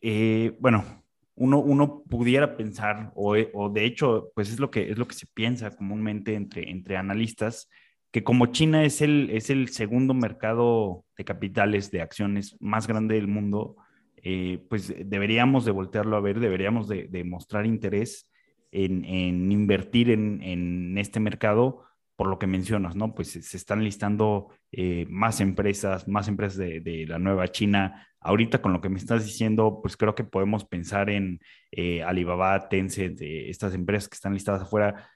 [0.00, 1.04] eh, bueno,
[1.36, 5.14] uno, uno, pudiera pensar, o, o, de hecho, pues es lo que, es lo que
[5.14, 7.68] se piensa comúnmente entre, entre analistas,
[8.10, 13.16] que como China es el, es el segundo mercado de capitales, de acciones más grande
[13.16, 13.76] del mundo,
[14.22, 18.28] eh, pues deberíamos de voltearlo a ver, deberíamos de, mostrar interés
[18.70, 19.04] en,
[19.52, 21.84] invertir en, este mercado
[22.16, 23.14] por lo que mencionas, ¿no?
[23.14, 28.08] Pues se están listando eh, más empresas, más empresas de, la nueva China.
[28.20, 31.38] Ahorita con lo que me estás diciendo, pues creo que podemos pensar en
[31.70, 35.08] eh, Alibaba, Tencent, estas empresas que están listadas afuera,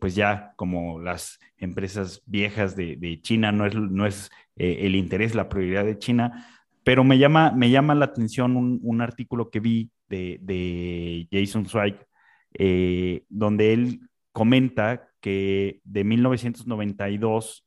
[0.00, 5.48] pues ya como las empresas viejas de, China, no es, no es el interés, la
[5.48, 6.46] prioridad de China,
[6.84, 11.96] pero me llama, me llama la atención un, artículo que vi de, Jason Zweig,
[12.52, 14.00] eh, donde él
[14.32, 17.64] comenta que de 1992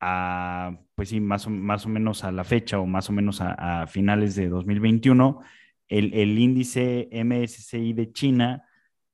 [0.00, 3.40] a, pues sí, más o, más o menos a la fecha o más o menos
[3.40, 5.40] a, finales de 2021,
[5.88, 8.64] el, el, índice MSCI de China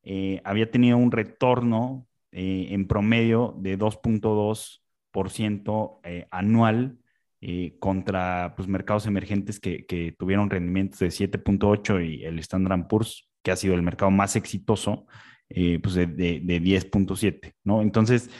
[0.03, 6.99] eh, había tenido un retorno eh, en promedio de 2.2% anual
[7.47, 13.51] eh, contra pues, mercados emergentes que, tuvieron rendimientos de 7.8 y el Standard Poor's, que
[13.51, 15.07] ha sido el mercado más exitoso,
[15.51, 17.83] eh, pues de, de, 10.7, ¿no?
[17.83, 18.31] Entonces,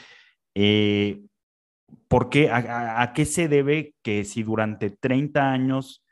[0.55, 1.21] eh,
[2.07, 6.03] ¿por qué, a, qué se debe que si durante 30 años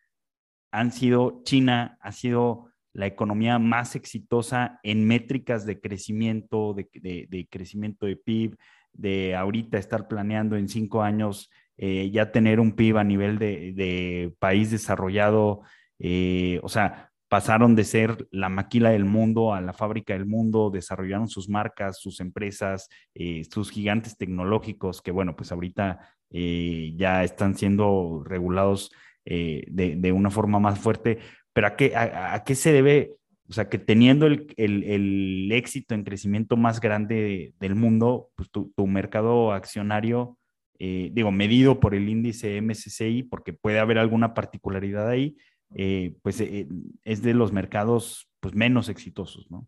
[0.72, 8.06] han sido, China ha sido la economía más exitosa en métricas de crecimiento, de, crecimiento
[8.06, 8.56] de PIB,
[8.94, 14.32] de ahorita estar planeando en cinco años eh, ya tener un PIB a nivel de,
[14.38, 15.62] país desarrollado,
[15.98, 20.70] eh, o sea, pasaron de ser la maquila del mundo a la fábrica del mundo,
[20.70, 27.56] desarrollaron sus marcas, sus empresas, eh, sus gigantes tecnológicos, que bueno, pues ahorita ya están
[27.56, 28.92] siendo regulados
[29.24, 31.20] de, una forma más fuerte.
[31.54, 33.16] Pero ¿a qué, a, qué se debe?
[33.48, 38.88] O sea, que teniendo el, éxito en crecimiento más grande del mundo, pues tu, tu
[38.88, 40.38] mercado accionario
[40.80, 45.38] eh, digo, medido por el índice MSCI, porque puede haber alguna particularidad ahí,
[45.76, 46.68] eh, pues eh,
[47.04, 49.66] es de los mercados pues, menos exitosos, ¿no?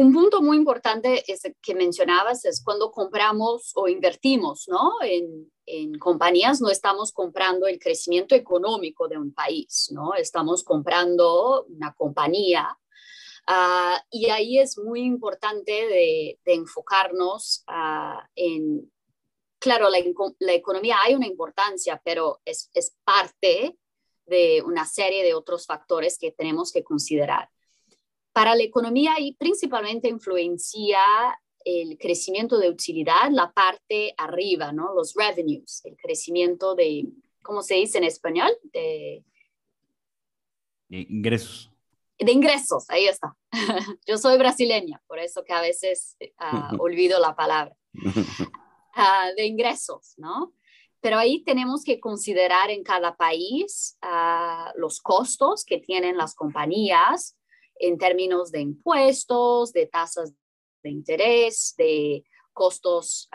[0.00, 4.92] Un punto muy importante es que mencionabas es cuando compramos o invertimos ¿no?
[5.02, 5.50] en,
[5.98, 10.14] compañías, no estamos comprando el crecimiento económico de un país, ¿no?
[10.14, 12.76] estamos comprando una compañía
[13.52, 18.90] Ah, y ahí es muy importante de, enfocarnos ah, en,
[19.58, 19.98] claro, la,
[20.38, 22.70] la, economía hay una importancia, pero es,
[23.02, 23.76] parte
[24.26, 27.50] de una serie de otros factores que tenemos que considerar.
[28.32, 31.00] Para la economía y principalmente influencia
[31.64, 34.94] el crecimiento de utilidad, la parte arriba, ¿no?
[34.94, 37.06] Los revenues, el crecimiento de,
[37.42, 38.50] ¿cómo se dice en español?
[38.72, 39.24] De,
[40.88, 41.70] de ingresos
[42.24, 43.34] de ingresos, ahí está.
[44.06, 47.76] Yo soy brasileña, por eso que a veces ah, olvido la palabra.
[48.92, 50.52] Ah, de ingresos, ¿no?
[51.00, 57.36] Pero ahí tenemos que considerar en cada país ah, los costos que tienen las compañías
[57.80, 60.32] en términos de impuestos, de tasas
[60.82, 63.28] de interés, de costos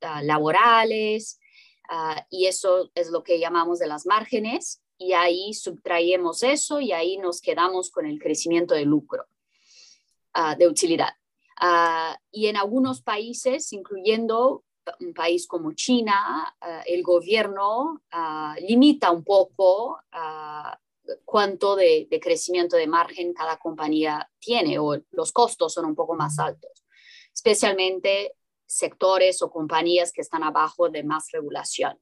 [0.00, 1.38] laborales,
[2.30, 7.18] y eso es lo que llamamos de las márgenes y ahí subtraemos eso y ahí
[7.18, 9.26] nos quedamos con el crecimiento de lucro,
[10.58, 11.14] de utilidad.
[12.32, 14.64] Y en algunos países, incluyendo
[15.00, 16.56] un país como China,
[16.86, 18.02] el gobierno
[18.60, 20.00] limita un poco
[21.24, 26.14] cuánto de, de, crecimiento de margen cada compañía tiene o los costos son un poco
[26.14, 26.84] más altos,
[27.32, 28.34] especialmente
[28.66, 31.98] sectores o compañías que están abajo de más regulación.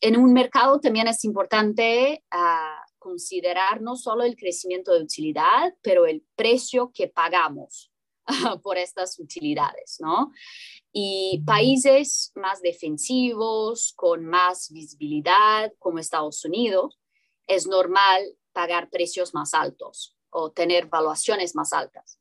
[0.00, 6.06] En un mercado también es importante ah, considerar no solo el crecimiento de utilidad, pero
[6.06, 7.92] el precio que pagamos
[8.62, 10.32] por estas utilidades, ¿no?
[10.92, 16.98] Y países más defensivos, con más visibilidad, como Estados Unidos,
[17.54, 18.22] es normal
[18.52, 22.18] pagar precios más altos o tener valuaciones más altas.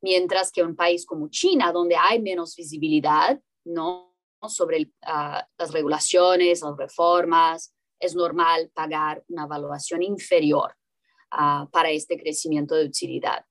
[0.00, 4.14] Mientras que un país como China, donde hay menos visibilidad, ¿no?
[4.46, 10.76] sobre ah, las regulaciones, las reformas, es normal pagar una evaluación inferior
[11.32, 13.44] ah, para este crecimiento de utilidad.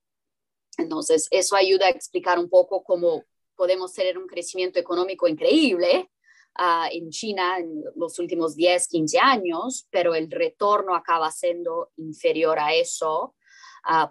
[0.78, 3.25] Entonces, eso ayuda a explicar un poco cómo
[3.55, 6.09] podemos tener un crecimiento económico increíble
[6.57, 12.59] ah, en China en los últimos 10, 15 años, pero el retorno acaba siendo inferior
[12.59, 13.35] a eso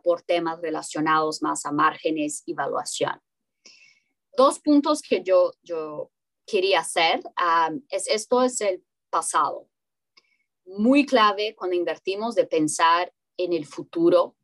[0.03, 3.20] por temas relacionados más a márgenes y evaluación.
[4.34, 6.11] Dos puntos que yo, yo
[6.47, 7.20] quería hacer,
[7.90, 9.68] es esto es el pasado.
[10.64, 14.36] Muy clave cuando invertimos de pensar en el futuro.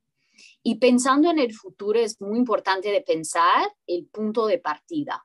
[0.62, 5.24] Y pensando en el futuro es muy importante de pensar el punto de partida.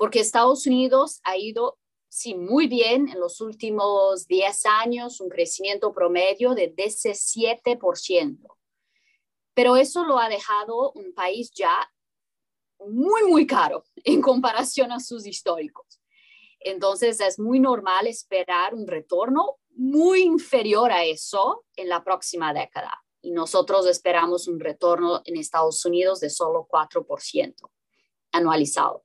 [0.00, 1.78] Porque Estados Unidos ha ido,
[2.08, 8.38] sí, muy bien en los últimos 10 años, un crecimiento promedio de 17%.
[9.52, 11.92] Pero eso lo ha dejado un país ya
[12.78, 16.00] muy, muy caro en comparación a sus históricos.
[16.60, 23.04] Entonces es muy normal esperar un retorno muy inferior a eso en la próxima década.
[23.20, 27.54] Y nosotros esperamos un retorno en Estados Unidos de solo 4%
[28.32, 29.04] anualizado.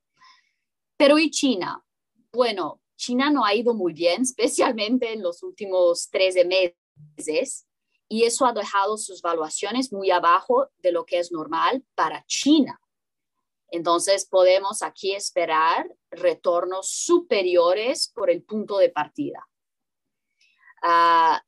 [0.97, 1.83] Pero ¿y China?
[2.31, 7.67] Bueno, China no ha ido muy bien, especialmente en los últimos 13 meses,
[8.07, 12.79] y eso ha dejado sus valuaciones muy abajo de lo que es normal para China.
[13.69, 19.47] Entonces podemos aquí esperar retornos superiores por el punto de partida.
[20.81, 21.43] Ah,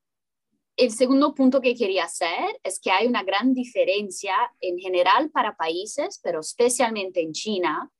[0.76, 5.56] el segundo punto que quería hacer es que hay una gran diferencia en general para
[5.56, 7.91] países, pero especialmente en China,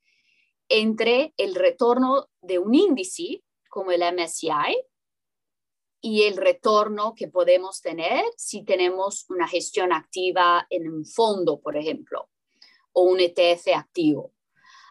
[0.70, 4.84] entre el retorno de un índice como el MSCI
[6.02, 11.76] y el retorno que podemos tener si tenemos una gestión activa en un fondo, por
[11.78, 12.30] ejemplo
[12.98, 14.34] o un ETF activo,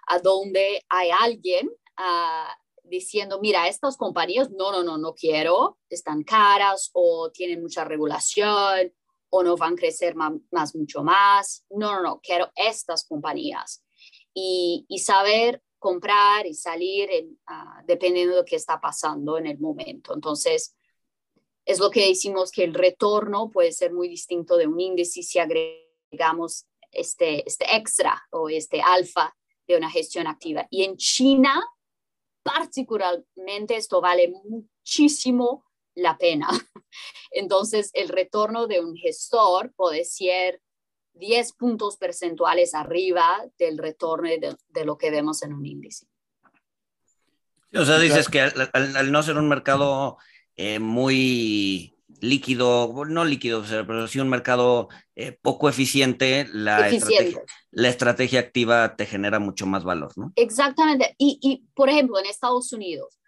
[0.07, 1.69] a donde hay alguien
[1.99, 2.53] uh,
[2.85, 8.93] diciendo, mira, estas compañías, no, no, no, no quiero, están caras o tienen mucha regulación
[9.29, 11.65] o no van a crecer más, mucho más.
[11.69, 13.83] No, no, no, quiero estas compañías.
[14.33, 17.09] Y, saber comprar y salir
[17.47, 20.15] ah, dependiendo de lo que está pasando en el momento.
[20.15, 20.77] Entonces,
[21.65, 25.39] es lo que decimos que el retorno puede ser muy distinto de un índice si
[25.39, 29.33] agregamos este, este extra o este alfa
[29.69, 30.67] de una gestión activa.
[30.71, 31.65] Y en China,
[32.43, 36.49] particularmente, esto vale muchísimo la pena.
[37.31, 40.61] Entonces, el retorno de un gestor puede ser
[41.17, 46.07] 10 puntos percentuales arriba del retorno de, lo que vemos en un índice.
[47.75, 50.19] O sea, dices que al, no ser un mercado
[50.57, 57.89] eh, muy líquido, no líquido, pero sí un mercado eh, poco eficiente la, Estrategia, la
[57.89, 60.33] estrategia activa te genera mucho más valor, ¿no?
[60.37, 61.15] Exactamente.
[61.19, 63.21] Y, y por ejemplo, en Estados Unidos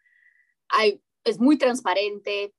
[0.69, 2.55] hay, es muy transparente,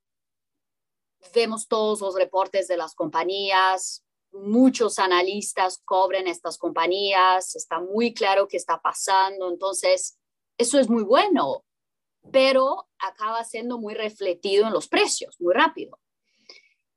[1.34, 8.48] vemos todos los reportes de las compañías, muchos analistas cobren estas compañías, está muy claro
[8.48, 10.18] qué está pasando, entonces
[10.58, 11.64] eso es muy bueno,
[12.30, 15.98] pero acaba siendo muy refletido en los precios muy rápido.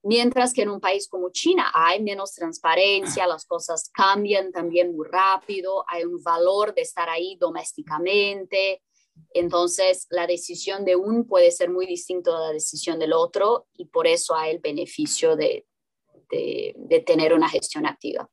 [0.05, 5.07] Mientras que en un país como China hay menos transparencia, las cosas cambian también muy
[5.07, 8.81] rápido, hay un valor de estar ahí domésticamente,
[9.31, 13.85] entonces, la decisión de un puede ser muy distinto a la decisión del otro y
[13.85, 15.65] por eso hay el beneficio de,
[17.05, 18.29] tener una gestión activa.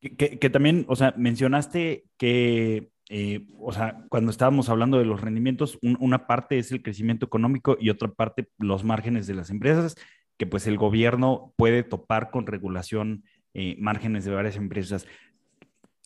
[0.00, 5.76] Que, también, o sea, mencionaste que, eh, o sea, cuando estábamos hablando de los rendimientos,
[5.82, 9.96] una parte es el crecimiento económico y otra parte los márgenes de las empresas,
[10.36, 15.04] que pues el gobierno puede topar con regulación eh, márgenes de varias empresas.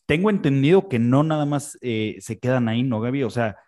[0.07, 3.25] Tengo entendido que no nada más eh, se quedan ahí, ¿no, Gaby?
[3.25, 3.59] O sea,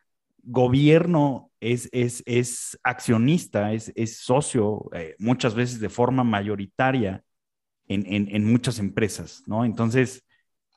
[0.42, 7.22] gobierno es, es, accionista, es, socio eh, muchas veces de forma mayoritaria
[7.86, 9.64] en, muchas empresas, ¿no?
[9.64, 10.24] Entonces,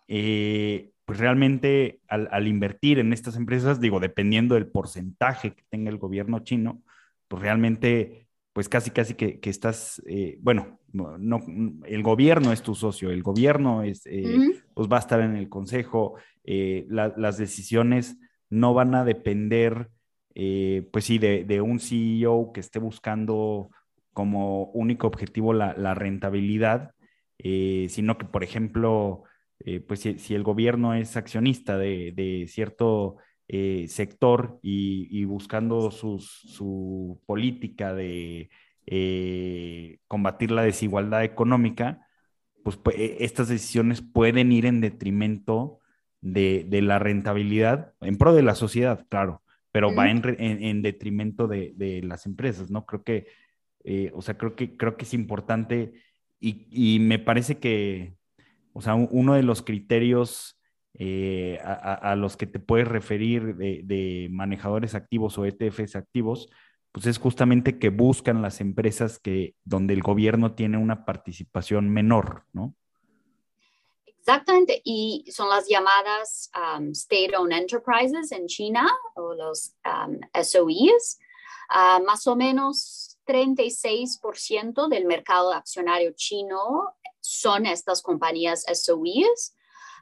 [0.08, 5.98] eh, pues realmente al, invertir en estas empresas, digo, dependiendo del porcentaje que tenga el
[5.98, 6.82] gobierno chino,
[7.28, 11.42] pues realmente, pues casi, casi que, estás, eh, bueno, no,
[11.86, 14.04] el gobierno es tu socio, el gobierno es,
[14.74, 16.16] pues va a estar en el consejo,
[16.46, 18.18] las decisiones
[18.50, 19.90] no van a depender,
[20.40, 23.72] eh, pues sí, de, un CEO que esté buscando
[24.14, 26.92] como único objetivo la, rentabilidad,
[27.40, 29.24] eh, sino que, por ejemplo,
[29.62, 33.18] eh, pues si, el gobierno es accionista de, cierto
[33.48, 38.50] sector y, buscando su política de
[40.08, 42.08] combatir la desigualdad económica,
[42.64, 45.80] pues, pues estas decisiones pueden ir en detrimento
[46.22, 49.42] de, la rentabilidad en pro de la sociedad, claro,
[49.78, 52.88] pero va en, detrimento de, las empresas, ¿no?
[52.88, 53.28] Creo que,
[53.84, 55.94] eh, o sea, creo que, creo que es importante
[56.40, 58.16] y, me parece que,
[58.74, 60.60] o sea, uno de los criterios
[60.96, 66.50] eh, a, los que te puedes referir de, de, manejadores activos o ETFs activos,
[66.92, 72.46] pues es justamente que buscan las empresas que donde el gobierno tiene una participación menor,
[72.52, 72.74] ¿no?
[74.28, 81.18] Exactamente, y son las llamadas um, state-owned enterprises en China o los um, SOEs.
[81.74, 89.56] Uh, más o menos 36% del mercado accionario chino son estas compañías SOEs.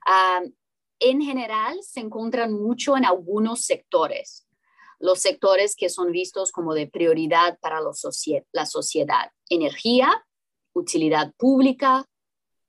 [0.08, 0.52] Um,
[0.98, 4.48] en general, se encuentran mucho en algunos sectores,
[4.98, 10.26] los sectores que son vistos como de prioridad para la sociedad, energía,
[10.74, 12.08] utilidad pública,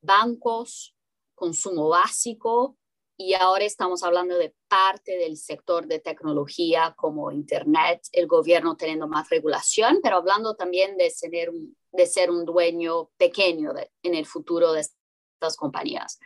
[0.03, 0.96] bancos,
[1.37, 2.77] consumo básico
[3.17, 9.09] y ahora estamos hablando de parte del sector de tecnología como Internet, el gobierno teniendo
[9.09, 11.11] más regulación, pero hablando también de
[11.49, 13.73] un, de ser un dueño pequeño
[14.03, 16.19] en el futuro de estas compañías.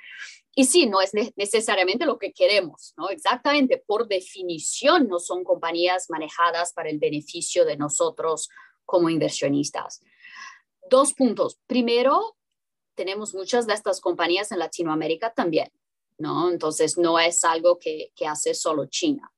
[0.53, 3.09] Y sí, no es necesariamente lo que queremos, ¿no?
[3.09, 8.49] Exactamente, por definición no son compañías manejadas para el beneficio de nosotros
[8.85, 10.03] como inversionistas.
[10.91, 11.61] Dos puntos.
[11.69, 12.37] Primero,
[13.01, 15.73] tenemos muchas de estas compañías en Latinoamérica también,
[16.19, 16.51] ¿no?
[16.51, 19.33] Entonces, no es algo que, que hace solo China.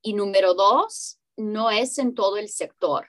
[0.00, 3.08] y número dos, no es en todo el sector.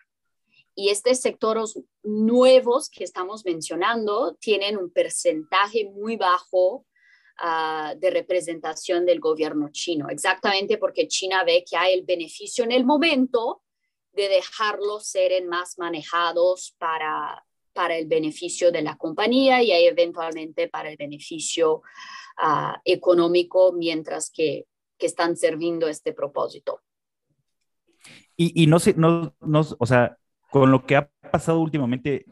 [0.74, 6.88] Y estos sectores nuevos que estamos mencionando tienen un porcentaje muy bajo
[7.38, 12.72] ah, de representación del gobierno chino, exactamente porque China ve que hay el beneficio en
[12.72, 13.62] el momento
[14.14, 17.47] de dejarlos ser más manejados para,
[17.78, 21.84] para el beneficio de la compañía y eventualmente para el beneficio
[22.36, 24.66] ah, económico mientras que,
[24.98, 26.82] que, están sirviendo este propósito.
[28.36, 30.18] Y, y no sé, no, no, o sea,
[30.50, 32.26] con lo que ha pasado últimamente,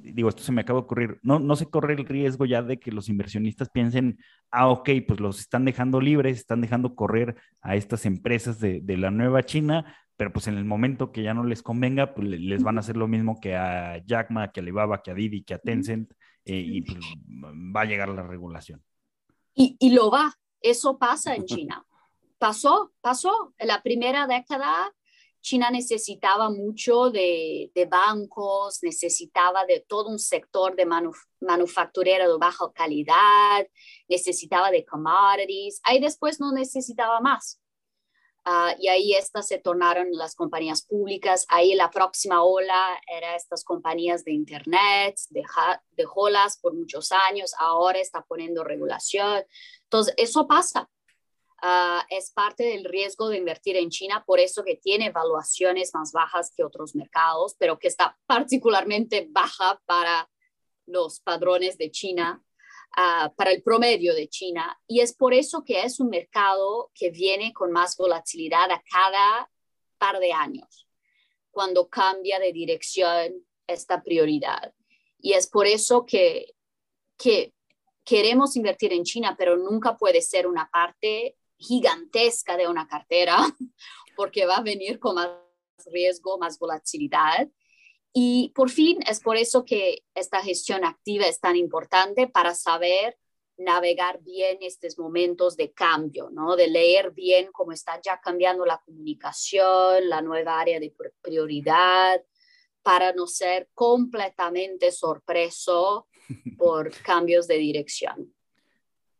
[0.00, 2.78] digo, esto se me acaba de ocurrir, no, no se corre el riesgo ya de
[2.78, 4.20] que los inversionistas piensen,
[4.52, 8.96] ah, ok, pues los están dejando libres, están dejando correr a estas empresas de, de
[8.96, 12.62] la nueva China, pero pues en el momento que ya no les convenga, pues les
[12.62, 15.42] van a hacer lo mismo que a Jack Ma, que a Alibaba, que a Didi,
[15.42, 16.12] que a Tencent,
[16.44, 17.04] eh, y pues
[17.74, 18.82] va a llegar la regulación.
[19.54, 21.84] Y, y lo va, eso pasa en China.
[22.38, 23.54] Pasó, pasó.
[23.58, 24.92] En la primera década,
[25.40, 30.86] China necesitaba mucho de, de bancos, necesitaba de todo un sector de
[31.40, 33.66] manufacturero de baja calidad,
[34.08, 35.80] necesitaba de commodities.
[35.82, 37.60] Ahí después no necesitaba más
[38.46, 41.46] Ah, y ahí estas se tornaron las compañías públicas.
[41.48, 48.00] Ahí la próxima ola era estas compañías de Internet, de Jolas por muchos años, ahora
[48.00, 49.44] está poniendo regulación.
[49.84, 50.90] Entonces, eso pasa.
[51.62, 56.12] Ah, es parte del riesgo de invertir en China, por eso que tiene evaluaciones más
[56.12, 60.28] bajas que otros mercados, pero que está particularmente baja para
[60.84, 62.44] los padrones de China
[63.36, 67.52] para el promedio de China y es por eso que es un mercado que viene
[67.52, 69.50] con más volatilidad a cada
[69.98, 70.86] par de años,
[71.50, 74.74] cuando cambia de dirección esta prioridad.
[75.18, 76.54] Y es por eso que,
[77.16, 77.54] que
[78.04, 83.38] queremos invertir en China, pero nunca puede ser una parte gigantesca de una cartera,
[84.16, 85.30] porque va a venir con más
[85.86, 87.48] riesgo, más volatilidad.
[88.16, 93.18] Y por fin es por eso que esta gestión activa es tan importante para saber
[93.56, 96.54] navegar bien estos momentos de cambio, ¿no?
[96.54, 102.22] De leer bien cómo está ya cambiando la comunicación, la nueva área de prioridad,
[102.84, 106.06] para no ser completamente sorpreso
[106.56, 108.32] por cambios de dirección.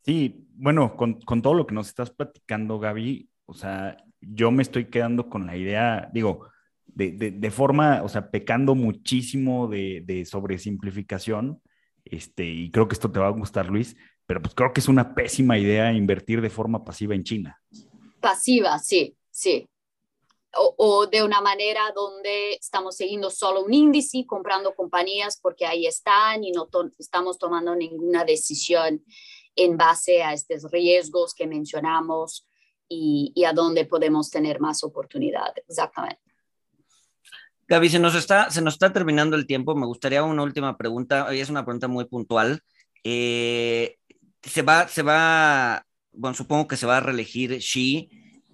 [0.02, 4.62] Sí, bueno, con, con todo lo que nos estás platicando, Gaby, o sea, yo me
[4.62, 6.46] estoy quedando con la idea, digo,
[6.94, 11.60] de, forma, o sea, pecando muchísimo de, sobresimplificación,
[12.04, 14.88] este, y creo que esto te va a gustar, Luis, pero pues creo que es
[14.88, 17.60] una pésima idea invertir de forma pasiva en China.
[18.20, 19.68] Pasiva, sí, sí.
[20.56, 26.44] O, de una manera donde estamos siguiendo solo un índice, comprando compañías porque ahí están
[26.44, 29.04] y no estamos tomando ninguna decisión
[29.56, 32.46] en base a estos riesgos que mencionamos
[32.88, 35.52] y, y a dónde podemos tener más oportunidad.
[35.66, 36.33] Exactamente.
[37.66, 39.74] Gaby, se nos está, se nos está terminando el tiempo.
[39.74, 41.32] Me gustaría una última pregunta.
[41.32, 42.60] Es una pregunta muy puntual.
[43.02, 43.96] Eh,
[44.42, 48.08] se va, se va, bueno, supongo que se va a reelegir Xi.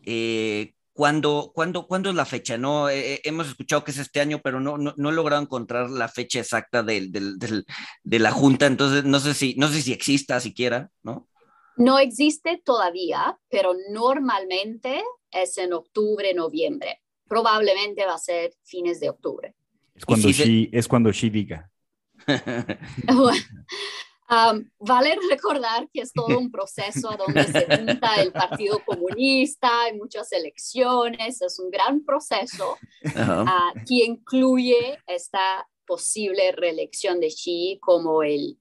[0.05, 2.57] Eh, ¿cuándo, cuándo, ¿Cuándo es la fecha?
[2.57, 6.09] No, eh, hemos escuchado que es este año, pero no, no, he logrado encontrar la
[6.09, 7.65] fecha exacta de
[8.05, 8.67] la junta.
[8.67, 11.29] Entonces, no sé si, no sé si exista siquiera, ¿no?
[11.77, 17.01] No existe todavía, pero normalmente es en octubre, noviembre
[17.31, 19.55] probablemente va a ser fines de octubre.
[19.95, 21.71] Es cuando, she, es cuando she diga.
[24.81, 29.97] vale recordar que es todo un proceso a donde se junta el Partido Comunista, hay
[29.97, 32.77] muchas elecciones, es un gran proceso
[33.15, 38.59] ah, que incluye esta posible reelección de Xi como el,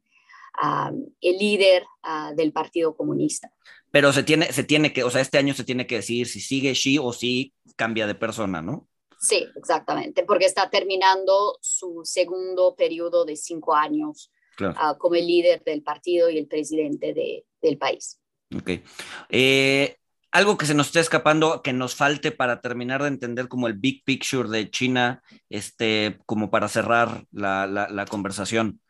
[1.22, 3.52] el líder ah, del Partido Comunista
[3.92, 6.42] pero se tiene, se tiene que, o sea, este año se tiene que decidir si
[6.42, 8.90] sigue Xi o si cambia de persona, ¿no?
[9.22, 14.34] Sí, exactamente, porque está terminando su segundo periodo de cinco años
[14.76, 18.20] ah, como el líder del partido y el presidente de, del país.
[18.54, 18.82] Ok.
[19.30, 19.96] Eh,
[20.32, 23.76] algo que se nos esté escapando, que nos falte para terminar de entender como el
[23.76, 28.82] big picture de China, este, como para cerrar la, la, la conversación.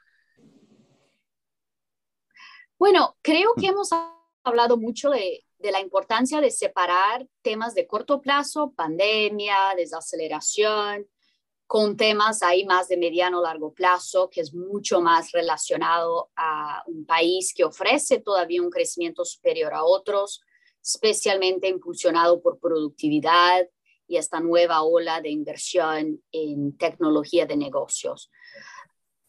[2.79, 3.89] Bueno, creo que hemos
[4.43, 11.07] hablado mucho de, la importancia de separar temas de corto plazo, pandemia, desaceleración,
[11.67, 17.05] con temas ahí más de mediano largo plazo, que es mucho más relacionado a un
[17.05, 20.41] país que ofrece todavía un crecimiento superior a otros,
[20.81, 23.67] especialmente impulsionado por productividad
[24.07, 28.31] y esta nueva ola de inversión en tecnología de negocios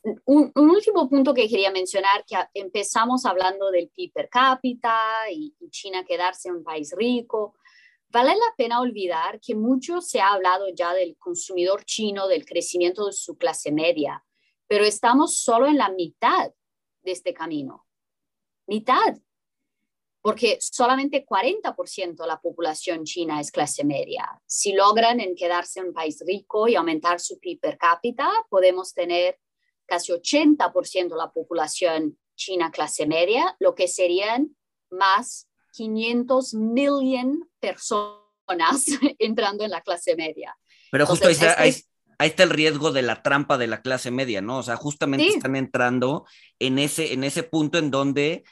[0.02, 6.04] un, último punto que quería mencionar, que empezamos hablando del PIB per cápita y, China
[6.04, 7.54] quedarse un país rico.
[8.08, 13.06] Vale la pena olvidar que mucho se ha hablado ya del consumidor chino, del crecimiento
[13.06, 14.24] de su clase media,
[14.66, 16.50] pero estamos solo en la mitad
[17.02, 17.86] de este camino.
[18.66, 19.16] Mitad.
[20.22, 24.42] Porque solamente 40% de la población china es clase media.
[24.44, 29.38] Si logran en quedarse un país rico y aumentar su PIB per cápita, podemos tener
[29.90, 34.56] casi 80% de la población china clase media, lo que serían
[34.88, 38.86] más 500 millones personas
[39.18, 40.56] entrando en la clase media.
[40.92, 41.74] Pero justo ahí,
[42.18, 44.58] ahí está el riesgo de la trampa de la clase media, ¿no?
[44.58, 46.24] O sea, justamente están entrando
[46.60, 48.44] en ese, en ese punto en donde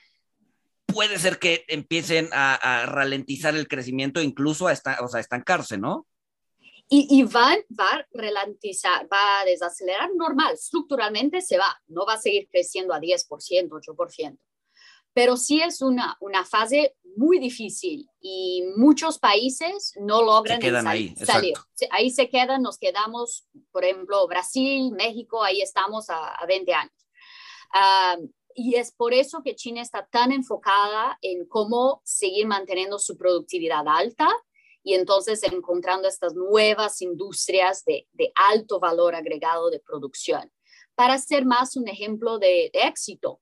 [0.87, 6.07] puede ser que empiecen a, ralentizar el crecimiento, incluso a o sea, estancarse, ¿no?
[6.91, 12.15] Y, y va, va a ralentizar, va a desacelerar normal, estructuralmente se va, no va
[12.15, 14.39] a seguir creciendo a 10%, 8%.
[15.13, 21.55] Pero sí es una, una fase muy difícil y muchos países no logran ahí, salir.
[21.91, 27.07] Ahí se quedan, nos quedamos, por ejemplo, Brasil, México, ahí estamos a, a 20 años.
[27.75, 28.17] Ah,
[28.55, 33.87] y es por eso que China está tan enfocada en cómo seguir manteniendo su productividad
[33.87, 34.29] alta
[34.89, 40.51] y entonces encontrando estas nuevas industrias de, de alto valor agregado de producción
[40.95, 43.39] para ser más un ejemplo de, de éxito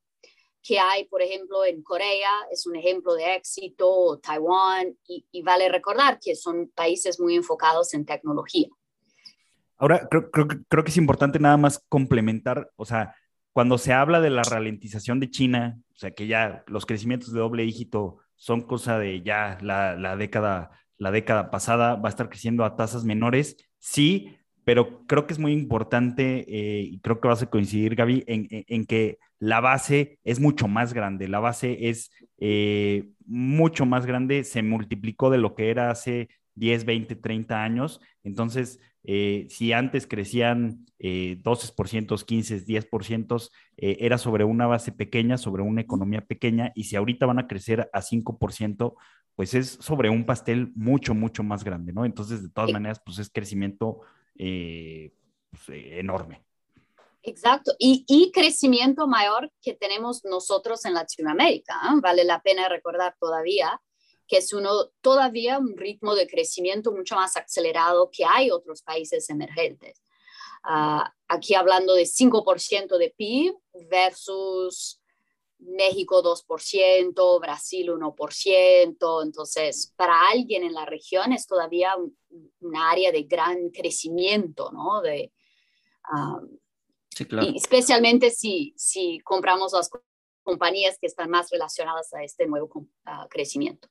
[0.61, 5.69] que hay, por ejemplo, en Corea, es un ejemplo de éxito, Taiwán, y, y, vale
[5.69, 8.67] recordar que son países muy enfocados en tecnología.
[9.77, 13.15] Ahora, creo, creo, creo que es importante nada más complementar, o sea,
[13.53, 17.39] cuando se habla de la ralentización de China, o sea, que ya los crecimientos de
[17.39, 22.29] doble dígito son cosa de ya la, la década, la década pasada, va a estar
[22.29, 24.37] creciendo a tasas menores, sí,
[24.67, 28.47] pero creo que es muy importante eh, y creo que vas a coincidir, Gaby, en,
[28.49, 34.43] en, que la base es mucho más grande, la base es eh, mucho más grande,
[34.43, 40.05] se multiplicó de lo que era hace 10, 20, 30 años, entonces eh, si antes
[40.05, 46.85] crecían eh, 12%, 15, 10%, era sobre una base pequeña, sobre una economía pequeña, y
[46.85, 48.95] si ahorita van a crecer a 5%,
[49.37, 52.05] pues es sobre un pastel mucho, mucho más grande, ¿no?
[52.05, 54.01] Entonces, de todas maneras, pues es crecimiento
[54.35, 55.13] eh,
[55.51, 56.43] pues, eh, enorme.
[57.21, 61.75] Exacto, y, y, crecimiento mayor que tenemos nosotros en Latinoamérica.
[61.75, 61.99] ¿eh?
[62.01, 63.79] Vale la pena recordar todavía
[64.27, 69.29] que es uno todavía un ritmo de crecimiento mucho más acelerado que hay otros países
[69.29, 70.01] emergentes.
[70.67, 73.53] Uh, aquí hablando de 5% de PIB
[73.89, 74.96] versus
[75.59, 79.23] México 2%, Brasil 1%.
[79.23, 85.01] Entonces, para alguien en la región es todavía un, área de gran crecimiento, ¿no?
[85.01, 85.31] De,
[86.13, 86.57] um,
[87.09, 87.47] sí, claro.
[87.47, 89.89] y especialmente si, si compramos las
[90.43, 93.89] compañías que están más relacionadas a este nuevo uh, crecimiento.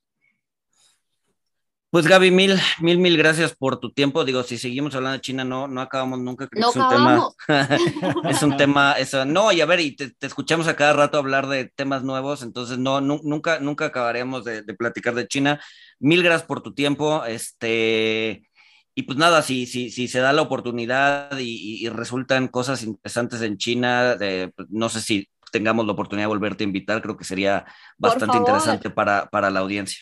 [1.89, 4.25] Pues Gaby, mil, mil, mil gracias por tu tiempo.
[4.25, 6.49] Digo, si seguimos hablando de China, no, no acabamos nunca.
[6.51, 7.29] no es un tema,
[8.29, 11.47] es un tema, eso, no, y a ver, y te, escuchamos a cada rato hablar
[11.47, 15.61] de temas nuevos, entonces no, nunca, nunca acabaremos de, platicar de China.
[15.97, 18.49] Mil gracias por tu tiempo, este,
[18.93, 23.57] y pues nada, si, si, si se da la oportunidad y, resultan cosas interesantes en
[23.57, 27.65] China, pues, no sé si tengamos la oportunidad de volverte a invitar, creo que sería
[27.97, 30.01] bastante interesante para, para la audiencia.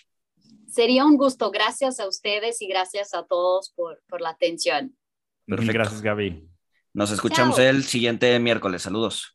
[0.76, 1.52] Sería un gusto.
[1.52, 4.94] Gracias a ustedes y gracias a todos por, por la atención.
[5.46, 5.72] Perfecto.
[5.72, 6.50] Gracias, Gaby.
[6.94, 8.82] Nos escuchamos el siguiente miércoles.
[8.82, 9.35] Saludos.